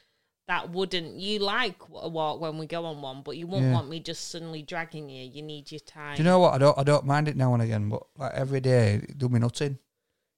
that 0.49 0.71
wouldn't. 0.71 1.15
You 1.15 1.39
like 1.39 1.77
a 1.95 2.09
walk 2.09 2.41
when 2.41 2.59
we 2.59 2.67
go 2.67 2.85
on 2.85 3.01
one, 3.01 3.23
but 3.23 3.37
you 3.37 3.47
wouldn't 3.47 3.69
Yeah. 3.69 3.75
want 3.75 3.89
me 3.89 4.01
just 4.01 4.29
suddenly 4.31 4.63
dragging 4.63 5.09
you. 5.09 5.25
You 5.25 5.43
need 5.43 5.71
your 5.71 5.81
time. 5.81 6.17
Do 6.17 6.23
you 6.23 6.29
know 6.29 6.41
what? 6.41 6.55
I 6.55 6.59
don't. 6.59 6.77
I 6.79 6.83
don't 6.83 7.07
mind 7.07 7.29
it 7.29 7.37
now 7.37 7.55
and 7.55 7.63
again, 7.63 7.89
but 7.89 8.03
like 8.19 8.33
every 8.35 8.61
day, 8.61 9.07
do 9.17 9.29
me 9.29 9.39
nothing. 9.39 9.79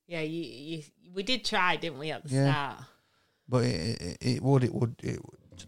Yeah. 0.06 0.20
You. 0.20 0.42
you 0.42 0.82
we 1.14 1.22
did 1.22 1.44
try, 1.44 1.76
didn't 1.76 1.98
we, 1.98 2.10
at 2.10 2.22
the 2.24 2.34
Yeah. 2.34 2.50
start? 2.52 2.84
But 3.48 3.64
it, 3.64 4.00
it, 4.00 4.18
it 4.20 4.42
would. 4.42 4.64
It 4.64 4.74
would. 4.74 4.94
It 5.02 5.20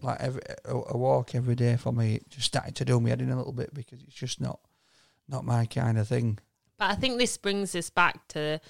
like 0.03 0.21
every 0.21 0.43
a, 0.65 0.75
a 0.75 0.97
walk 0.97 1.35
every 1.35 1.55
day 1.55 1.77
for 1.77 1.93
me. 1.93 2.17
It 2.17 2.31
just 2.31 2.47
started 2.47 2.75
to 2.77 2.85
do 2.85 3.01
me 3.01 3.11
head 3.11 3.23
in 3.23 3.31
a 3.31 3.37
little 3.37 3.53
bit 3.53 3.75
because 3.75 4.03
it's 4.03 4.15
just 4.15 4.41
not 4.41 4.61
not 5.29 5.45
my 5.45 5.67
kind 5.67 5.99
of 5.99 6.09
thing. 6.09 6.39
But 6.79 6.91
I 6.91 6.95
think 6.95 7.19
this 7.19 7.37
brings 7.37 7.75
us 7.75 7.91
back 7.91 8.29
to 8.29 8.61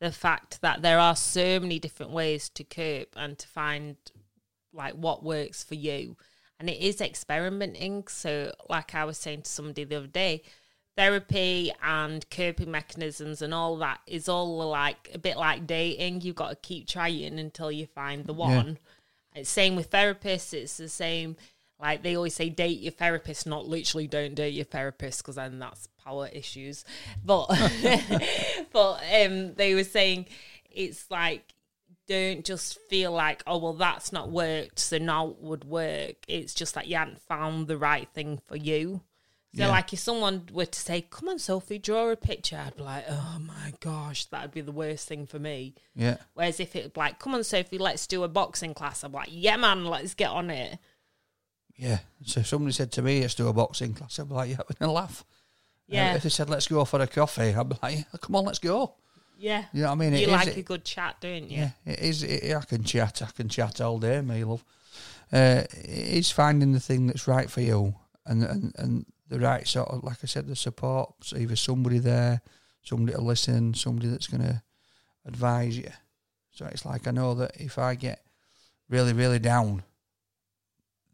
the 0.00 0.12
fact 0.12 0.60
that 0.60 0.82
there 0.82 0.98
are 0.98 1.16
so 1.16 1.58
many 1.60 1.78
different 1.78 2.12
ways 2.12 2.48
to 2.50 2.64
cope 2.64 3.14
and 3.16 3.38
to 3.38 3.48
find 3.48 3.96
like 4.72 4.94
what 4.94 5.24
works 5.24 5.62
for 5.62 5.74
you. 5.74 6.16
And 6.60 6.68
it 6.68 6.80
is 6.80 7.00
experimenting. 7.00 8.04
So, 8.08 8.52
like 8.68 8.94
I 8.94 9.04
was 9.04 9.18
saying 9.18 9.42
to 9.42 9.50
somebody 9.50 9.84
the 9.84 9.96
other 9.96 10.06
day, 10.06 10.42
therapy 10.96 11.72
and 11.80 12.28
coping 12.30 12.72
mechanisms 12.72 13.40
and 13.40 13.54
all 13.54 13.76
that 13.76 14.00
is 14.08 14.28
all 14.28 14.68
like 14.68 15.10
a 15.14 15.18
bit 15.18 15.36
like 15.36 15.66
dating. 15.66 16.22
You've 16.22 16.36
got 16.36 16.50
to 16.50 16.56
keep 16.56 16.88
trying 16.88 17.38
until 17.38 17.70
you 17.70 17.86
find 17.86 18.26
the 18.26 18.32
one. 18.32 18.78
It's 19.38 19.50
same 19.50 19.76
with 19.76 19.90
therapists. 19.90 20.52
It's 20.54 20.76
the 20.76 20.88
same. 20.88 21.36
Like 21.80 22.02
they 22.02 22.16
always 22.16 22.34
say, 22.34 22.48
date 22.48 22.80
your 22.80 22.92
therapist, 22.92 23.46
not 23.46 23.66
literally 23.66 24.08
don't 24.08 24.34
date 24.34 24.54
your 24.54 24.64
therapist, 24.64 25.22
because 25.22 25.36
then 25.36 25.58
that's 25.58 25.88
power 26.04 26.28
issues. 26.32 26.84
But 27.24 27.46
but 28.72 29.00
um, 29.14 29.54
they 29.54 29.74
were 29.74 29.84
saying 29.84 30.26
it's 30.70 31.10
like 31.10 31.54
don't 32.08 32.44
just 32.44 32.78
feel 32.88 33.12
like 33.12 33.42
oh 33.46 33.58
well 33.58 33.74
that's 33.74 34.12
not 34.12 34.30
worked, 34.30 34.78
so 34.78 34.98
now 34.98 35.28
it 35.28 35.36
would 35.40 35.64
work. 35.64 36.16
It's 36.26 36.54
just 36.54 36.74
that 36.74 36.88
you 36.88 36.96
haven't 36.96 37.20
found 37.20 37.68
the 37.68 37.78
right 37.78 38.08
thing 38.12 38.40
for 38.46 38.56
you. 38.56 39.02
So 39.56 39.62
Yeah. 39.62 39.68
like 39.68 39.92
if 39.94 39.98
someone 40.00 40.46
were 40.52 40.66
to 40.66 40.78
say, 40.78 41.00
"Come 41.10 41.28
on, 41.30 41.38
Sophie, 41.38 41.78
draw 41.78 42.10
a 42.10 42.16
picture," 42.16 42.56
I'd 42.58 42.76
be 42.76 42.82
like, 42.82 43.04
"Oh 43.08 43.38
my 43.40 43.72
gosh, 43.80 44.26
that'd 44.26 44.50
be 44.52 44.60
the 44.60 44.72
worst 44.72 45.08
thing 45.08 45.26
for 45.26 45.38
me." 45.38 45.74
Yeah, 45.94 46.18
Whereas 46.34 46.60
if 46.60 46.76
it 46.76 46.94
like, 46.96 47.18
"Come 47.18 47.34
on, 47.34 47.42
Sophie, 47.44 47.78
let's 47.78 48.06
do 48.06 48.24
a 48.24 48.28
boxing 48.28 48.74
class," 48.74 49.02
I'm 49.02 49.12
like, 49.12 49.28
"Yeah, 49.32 49.56
man, 49.56 49.86
let's 49.86 50.12
get 50.14 50.28
on 50.30 50.50
it." 50.50 50.78
yeah. 51.76 52.00
So 52.26 52.40
if 52.40 52.46
somebody 52.48 52.72
said 52.72 52.90
to 52.92 53.02
me, 53.02 53.20
let's 53.22 53.34
do 53.36 53.48
a 53.48 53.52
boxing 53.52 53.94
class, 53.94 54.18
I'd 54.18 54.28
be 54.28 54.34
like, 54.34 54.50
yeah, 54.50 54.56
having 54.68 54.76
a 54.88 54.92
laugh. 54.92 55.24
Uh, 55.28 55.94
Yeah, 55.94 56.14
if 56.16 56.24
they 56.24 56.28
said, 56.28 56.50
let's 56.50 56.66
go 56.66 56.84
for 56.84 57.00
a 57.00 57.06
coffee, 57.06 57.54
I'd 57.54 57.68
be 57.68 57.76
like, 57.82 57.96
yeah, 57.98 58.18
come 58.20 58.34
on, 58.36 58.44
let's 58.44 58.58
go. 58.58 58.94
yeah. 59.38 59.64
You 59.72 59.82
know 59.82 59.86
what 59.88 59.92
I 59.92 59.94
mean? 59.96 60.14
It 60.14 60.20
You 60.22 60.26
is- 60.26 60.32
like 60.32 60.48
it- 60.48 60.56
a 60.58 60.62
good 60.62 60.84
chat, 60.84 61.16
don't 61.20 61.48
you? 61.48 61.58
Yeah, 61.58 61.70
it 61.86 62.00
is. 62.00 62.22
It, 62.24 62.52
I 62.54 62.60
can 62.62 62.82
chat. 62.84 63.22
I 63.22 63.30
can 63.30 63.48
chat 63.48 63.80
all 63.80 63.98
day, 64.00 64.20
my 64.20 64.42
love. 64.42 64.64
Uh, 65.32 65.62
it's 65.72 66.30
finding 66.32 66.72
the 66.72 66.80
thing 66.80 67.06
that's 67.06 67.28
right 67.28 67.48
for 67.50 67.60
you, 67.60 67.94
and 68.26 68.42
and 68.42 68.74
and 68.76 69.06
the 69.28 69.38
right 69.38 69.66
sort 69.66 69.88
of, 69.88 70.04
like 70.04 70.18
I 70.22 70.26
said, 70.26 70.46
the 70.46 70.56
support. 70.56 71.12
So 71.22 71.36
either 71.36 71.56
somebody 71.56 71.98
there, 71.98 72.40
somebody 72.82 73.12
to 73.12 73.20
listen, 73.20 73.74
somebody 73.74 74.08
that's 74.08 74.26
going 74.26 74.42
to 74.42 74.62
advise 75.26 75.76
you. 75.76 75.90
So 76.52 76.66
it's 76.66 76.84
like 76.84 77.06
I 77.06 77.10
know 77.10 77.34
that 77.34 77.52
if 77.56 77.78
I 77.78 77.94
get 77.94 78.24
really, 78.88 79.12
really 79.12 79.38
down, 79.38 79.82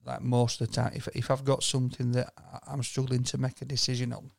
like 0.06 0.22
most 0.22 0.60
of 0.60 0.68
the 0.68 0.74
time, 0.74 0.92
if 0.94 1.08
if 1.14 1.30
I've 1.30 1.44
got 1.44 1.62
something 1.62 2.12
that 2.12 2.32
I- 2.36 2.72
I'm 2.72 2.82
struggling 2.82 3.24
to 3.24 3.38
make 3.38 3.60
a 3.62 3.64
decision 3.64 4.12
on, 4.12 4.30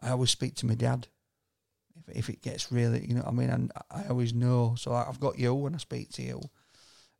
I 0.00 0.10
always 0.10 0.30
speak 0.30 0.54
to 0.56 0.66
my 0.66 0.74
dad 0.74 1.08
if, 1.96 2.16
if 2.16 2.28
it 2.30 2.42
gets 2.42 2.72
really, 2.72 3.06
you 3.06 3.14
know, 3.14 3.24
I 3.26 3.30
mean, 3.30 3.50
and 3.50 3.72
I 3.90 4.04
always 4.08 4.34
know. 4.34 4.74
So 4.78 4.92
I've 4.92 5.20
got 5.20 5.38
you 5.38 5.54
when 5.54 5.74
I 5.74 5.78
speak 5.78 6.10
to 6.12 6.22
you. 6.22 6.40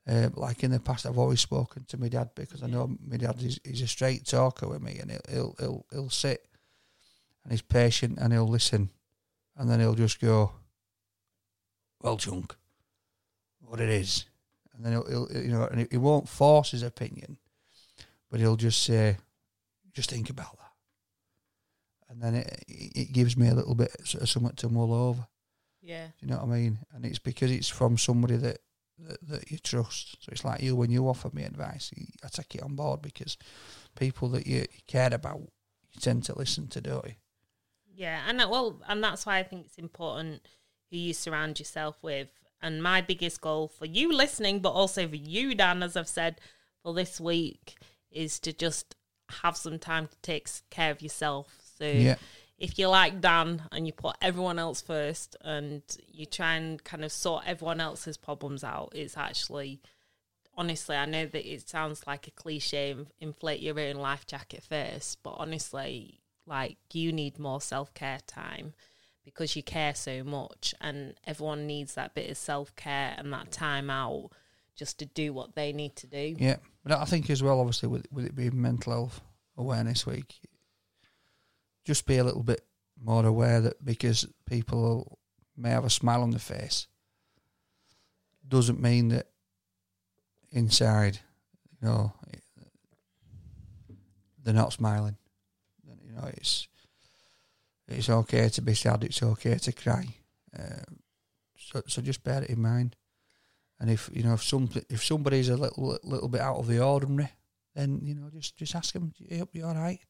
Uh, 0.06 0.28
like 0.34 0.62
in 0.62 0.70
the 0.70 0.80
past, 0.80 1.06
I've 1.06 1.18
always 1.18 1.40
spoken 1.40 1.84
to 1.88 1.98
my 1.98 2.08
dad 2.08 2.30
because 2.34 2.62
I 2.62 2.66
know 2.66 2.96
my 3.06 3.16
dad 3.16 3.42
is 3.42 3.58
he's 3.64 3.80
a 3.80 3.86
straight 3.86 4.26
talker 4.26 4.68
with 4.68 4.82
me, 4.82 4.98
and 5.00 5.10
he'll 5.10 5.20
he'll 5.28 5.56
he'll, 5.58 5.86
he'll 5.90 6.10
sit 6.10 6.44
and 7.42 7.52
he's 7.52 7.62
patient 7.62 8.18
and 8.20 8.32
he'll 8.32 8.48
listen, 8.48 8.90
and 9.56 9.70
then 9.70 9.80
he'll 9.80 9.94
just 9.94 10.20
go, 10.20 10.52
"Well, 12.02 12.18
chunk, 12.18 12.54
what 13.60 13.80
it 13.80 13.88
is," 13.88 14.26
and 14.74 14.84
then 14.84 14.92
he'll, 14.92 15.06
he'll 15.08 15.42
you 15.42 15.52
know, 15.52 15.64
and 15.64 15.80
he, 15.80 15.86
he 15.92 15.96
won't 15.96 16.28
force 16.28 16.72
his 16.72 16.82
opinion, 16.82 17.38
but 18.30 18.40
he'll 18.40 18.56
just 18.56 18.82
say, 18.82 19.16
"Just 19.94 20.10
think 20.10 20.28
about 20.28 20.58
that." 20.58 20.64
and 22.14 22.22
then 22.22 22.34
it 22.34 22.64
it 22.68 23.12
gives 23.12 23.36
me 23.36 23.48
a 23.48 23.54
little 23.54 23.74
bit 23.74 23.94
of 23.98 24.28
something 24.28 24.54
to 24.56 24.68
mull 24.68 24.92
over. 24.92 25.26
Yeah. 25.82 26.06
You 26.20 26.28
know 26.28 26.36
what 26.36 26.44
I 26.54 26.58
mean? 26.58 26.78
And 26.94 27.04
it's 27.04 27.18
because 27.18 27.50
it's 27.50 27.68
from 27.68 27.98
somebody 27.98 28.36
that 28.36 28.58
that, 28.98 29.26
that 29.28 29.50
you 29.50 29.58
trust. 29.58 30.22
So 30.24 30.30
it's 30.32 30.44
like 30.44 30.62
you 30.62 30.76
when 30.76 30.90
you 30.90 31.08
offer 31.08 31.30
me 31.32 31.44
advice, 31.44 31.90
I 32.22 32.28
take 32.28 32.54
it 32.54 32.62
on 32.62 32.76
board 32.76 33.02
because 33.02 33.36
people 33.96 34.28
that 34.30 34.46
you, 34.46 34.60
you 34.60 34.82
care 34.86 35.12
about, 35.12 35.40
you 35.40 36.00
tend 36.00 36.24
to 36.24 36.38
listen 36.38 36.68
to, 36.68 36.80
don't 36.80 37.06
you? 37.06 37.14
Yeah, 37.96 38.22
and 38.28 38.40
that, 38.40 38.50
well, 38.50 38.80
and 38.88 39.02
that's 39.02 39.24
why 39.24 39.38
I 39.38 39.42
think 39.44 39.66
it's 39.66 39.78
important 39.78 40.46
who 40.90 40.96
you 40.96 41.14
surround 41.14 41.58
yourself 41.58 41.96
with. 42.02 42.28
And 42.60 42.82
my 42.82 43.00
biggest 43.00 43.40
goal 43.40 43.68
for 43.68 43.84
you 43.84 44.12
listening, 44.12 44.60
but 44.60 44.70
also 44.70 45.06
for 45.06 45.16
you, 45.16 45.54
Dan, 45.54 45.82
as 45.82 45.96
I've 45.96 46.08
said 46.08 46.40
for 46.82 46.94
this 46.94 47.20
week, 47.20 47.76
is 48.10 48.40
to 48.40 48.52
just 48.52 48.96
have 49.42 49.56
some 49.56 49.78
time 49.78 50.08
to 50.08 50.16
take 50.22 50.48
care 50.70 50.90
of 50.90 51.02
yourself. 51.02 51.58
So 51.78 51.86
Yeah. 51.86 52.16
If 52.58 52.78
you 52.78 52.88
like 52.88 53.20
Dan 53.20 53.62
and 53.72 53.86
you 53.86 53.92
put 53.92 54.16
everyone 54.22 54.58
else 54.58 54.80
first 54.80 55.36
and 55.40 55.82
you 56.12 56.24
try 56.26 56.54
and 56.54 56.82
kind 56.82 57.04
of 57.04 57.12
sort 57.12 57.44
everyone 57.46 57.80
else's 57.80 58.16
problems 58.16 58.62
out, 58.62 58.92
it's 58.94 59.16
actually 59.16 59.80
honestly, 60.56 60.96
I 60.96 61.06
know 61.06 61.26
that 61.26 61.52
it 61.52 61.68
sounds 61.68 62.06
like 62.06 62.26
a 62.26 62.30
cliche, 62.30 62.94
inflate 63.20 63.60
your 63.60 63.78
own 63.80 63.96
life 63.96 64.26
jacket 64.26 64.62
first, 64.62 65.22
but 65.22 65.34
honestly, 65.36 66.20
like 66.46 66.76
you 66.92 67.12
need 67.12 67.38
more 67.38 67.60
self 67.60 67.92
care 67.94 68.20
time 68.26 68.74
because 69.24 69.56
you 69.56 69.62
care 69.62 69.94
so 69.94 70.22
much, 70.22 70.74
and 70.80 71.14
everyone 71.26 71.66
needs 71.66 71.94
that 71.94 72.14
bit 72.14 72.30
of 72.30 72.36
self 72.36 72.74
care 72.76 73.14
and 73.16 73.32
that 73.32 73.50
time 73.50 73.90
out 73.90 74.30
just 74.76 74.98
to 74.98 75.06
do 75.06 75.32
what 75.32 75.54
they 75.54 75.72
need 75.72 75.96
to 75.96 76.06
do. 76.06 76.36
Yeah. 76.38 76.56
But 76.84 76.98
I 76.98 77.04
think 77.04 77.30
as 77.30 77.42
well, 77.42 77.60
obviously, 77.60 77.88
with, 77.88 78.06
with 78.12 78.26
it 78.26 78.34
being 78.34 78.60
Mental 78.60 78.92
Health 78.92 79.20
Awareness 79.56 80.04
Week, 80.06 80.34
just 81.84 82.06
be 82.06 82.16
a 82.16 82.24
little 82.24 82.42
bit 82.42 82.64
more 83.02 83.24
aware 83.24 83.60
that 83.60 83.84
because 83.84 84.26
people 84.46 85.18
may 85.56 85.70
have 85.70 85.84
a 85.84 85.90
smile 85.90 86.22
on 86.22 86.30
their 86.30 86.38
face, 86.40 86.86
doesn't 88.46 88.80
mean 88.80 89.08
that 89.08 89.28
inside, 90.50 91.18
you 91.70 91.88
know, 91.88 92.12
they're 94.42 94.54
not 94.54 94.72
smiling. 94.72 95.16
You 96.04 96.12
know, 96.12 96.28
it's 96.28 96.68
it's 97.88 98.08
okay 98.08 98.48
to 98.50 98.62
be 98.62 98.74
sad. 98.74 99.04
It's 99.04 99.22
okay 99.22 99.56
to 99.56 99.72
cry. 99.72 100.06
Uh, 100.56 100.84
so, 101.56 101.82
so 101.86 102.02
just 102.02 102.22
bear 102.22 102.42
it 102.42 102.50
in 102.50 102.60
mind. 102.60 102.96
And 103.80 103.90
if 103.90 104.08
you 104.12 104.22
know 104.22 104.34
if 104.34 104.42
some 104.42 104.68
if 104.88 105.02
somebody's 105.02 105.48
a 105.48 105.56
little 105.56 105.98
little 106.04 106.28
bit 106.28 106.40
out 106.40 106.58
of 106.58 106.66
the 106.68 106.82
ordinary, 106.82 107.30
then 107.74 108.00
you 108.02 108.14
know 108.14 108.30
just 108.30 108.56
just 108.56 108.74
ask 108.74 108.92
them. 108.92 109.12
"Hey, 109.28 109.38
Hope 109.38 109.54
you 109.54 109.64
all 109.64 109.74
right? 109.74 110.00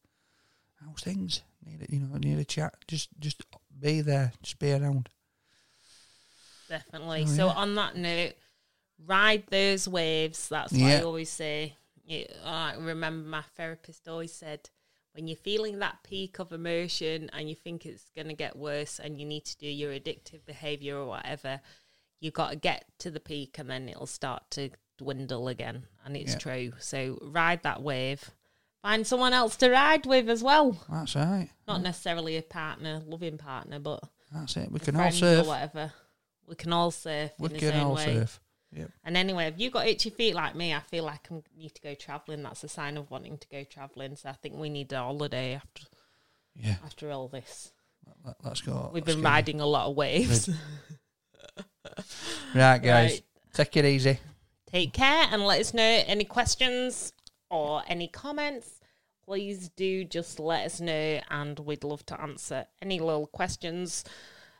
How's 0.83 1.01
things? 1.01 1.41
Need 1.65 1.87
a, 1.89 1.93
you 1.93 1.99
know 2.01 2.17
need 2.17 2.37
a 2.39 2.45
chat? 2.45 2.75
Just 2.87 3.09
just 3.19 3.43
be 3.79 4.01
there. 4.01 4.33
Just 4.41 4.59
be 4.59 4.71
around. 4.71 5.09
Definitely. 6.69 7.23
Oh, 7.23 7.27
so 7.27 7.45
yeah. 7.47 7.53
on 7.53 7.75
that 7.75 7.95
note, 7.95 8.33
ride 9.05 9.43
those 9.49 9.87
waves. 9.87 10.49
That's 10.49 10.73
what 10.73 10.81
I 10.81 11.01
always 11.01 11.29
say. 11.29 11.75
You, 12.05 12.25
I 12.43 12.75
remember 12.77 13.27
my 13.27 13.41
therapist 13.55 14.07
always 14.07 14.33
said, 14.33 14.69
when 15.13 15.27
you're 15.27 15.37
feeling 15.37 15.79
that 15.79 16.03
peak 16.03 16.39
of 16.39 16.51
emotion 16.51 17.29
and 17.33 17.49
you 17.49 17.55
think 17.55 17.85
it's 17.85 18.09
going 18.15 18.27
to 18.27 18.33
get 18.33 18.55
worse 18.55 18.99
and 18.99 19.19
you 19.19 19.25
need 19.25 19.45
to 19.45 19.57
do 19.57 19.67
your 19.67 19.91
addictive 19.93 20.45
behavior 20.45 20.97
or 20.97 21.07
whatever, 21.07 21.61
you've 22.19 22.33
got 22.33 22.49
to 22.51 22.55
get 22.55 22.85
to 22.99 23.09
the 23.11 23.19
peak 23.19 23.57
and 23.57 23.69
then 23.69 23.87
it'll 23.89 24.05
start 24.07 24.43
to 24.51 24.69
dwindle 24.97 25.47
again. 25.47 25.83
And 26.03 26.15
it's 26.17 26.33
Yeah. 26.33 26.39
true. 26.39 26.73
So 26.79 27.17
ride 27.21 27.63
that 27.63 27.81
wave. 27.81 28.29
Find 28.85 29.07
someone 29.07 29.33
else 29.33 29.55
to 29.57 29.71
ride 29.71 30.05
with 30.05 30.29
as 30.29 30.43
well. 30.43 30.77
That's 30.87 31.15
right. 31.15 31.49
Not 31.67 31.81
necessarily 31.81 32.37
a 32.37 32.43
partner, 32.43 33.01
loving 33.07 33.35
partner, 33.39 33.79
but 33.79 33.99
That's 34.31 34.55
it. 34.57 34.71
We 34.71 34.79
can 34.79 34.95
all 34.95 35.01
friends 35.01 35.23
or 35.23 35.37
surf. 35.37 35.47
whatever. 35.47 35.91
We 36.45 36.53
can 36.53 36.71
all 36.71 36.91
surf 36.91 37.31
We 37.39 37.49
can 37.49 37.79
all 37.79 37.95
way. 37.95 38.05
surf. 38.05 38.39
Yep. 38.73 38.91
And 39.03 39.17
anyway, 39.17 39.45
if 39.47 39.55
you've 39.57 39.73
got 39.73 39.87
itchy 39.87 40.11
feet 40.11 40.35
like 40.35 40.53
me, 40.53 40.71
I 40.71 40.81
feel 40.81 41.03
like 41.03 41.31
I 41.31 41.41
need 41.57 41.73
to 41.73 41.81
go 41.81 41.95
travelling. 41.95 42.43
That's 42.43 42.63
a 42.63 42.67
sign 42.67 42.95
of 42.97 43.09
wanting 43.09 43.39
to 43.39 43.47
go 43.47 43.63
travelling. 43.63 44.15
So 44.17 44.29
I 44.29 44.33
think 44.33 44.53
we 44.55 44.69
need 44.69 44.93
a 44.93 44.99
holiday 44.99 45.55
after 45.55 45.87
Yeah. 46.55 46.75
after 46.85 47.09
all 47.09 47.27
this. 47.27 47.71
Let, 48.23 48.35
us 48.51 48.61
go. 48.61 48.91
We've 48.93 49.01
let's 49.03 49.15
been 49.15 49.23
go. 49.23 49.29
riding 49.31 49.61
a 49.61 49.65
lot 49.65 49.87
of 49.89 49.95
waves. 49.95 50.47
Right, 52.53 52.77
guys. 52.77 52.83
Right. 52.83 53.21
Take 53.53 53.77
it 53.77 53.85
easy. 53.85 54.19
Take 54.69 54.93
care 54.93 55.27
and 55.31 55.43
let 55.43 55.59
us 55.61 55.73
know 55.73 56.03
any 56.05 56.25
questions 56.25 57.13
or 57.49 57.83
any 57.87 58.07
comments. 58.07 58.79
Please 59.25 59.69
do 59.69 60.03
just 60.03 60.39
let 60.39 60.65
us 60.65 60.79
know, 60.79 61.19
and 61.31 61.59
we'd 61.59 61.83
love 61.83 62.05
to 62.07 62.21
answer 62.21 62.67
any 62.81 62.99
little 62.99 63.27
questions 63.27 64.03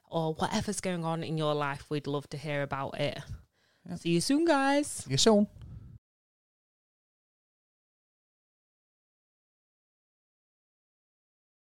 or 0.10 0.34
whatever's 0.34 0.82
going 0.82 1.06
on 1.06 1.24
in 1.24 1.38
your 1.38 1.54
life. 1.54 1.86
We'd 1.90 2.08
love 2.08 2.30
to 2.30 2.38
hear 2.38 2.64
about 2.64 3.00
it. 3.00 3.20
See 3.98 4.10
you 4.10 4.22
soon, 4.22 4.46
guys. 4.46 4.88
See 4.88 5.12
you 5.12 5.18
soon. 5.18 5.48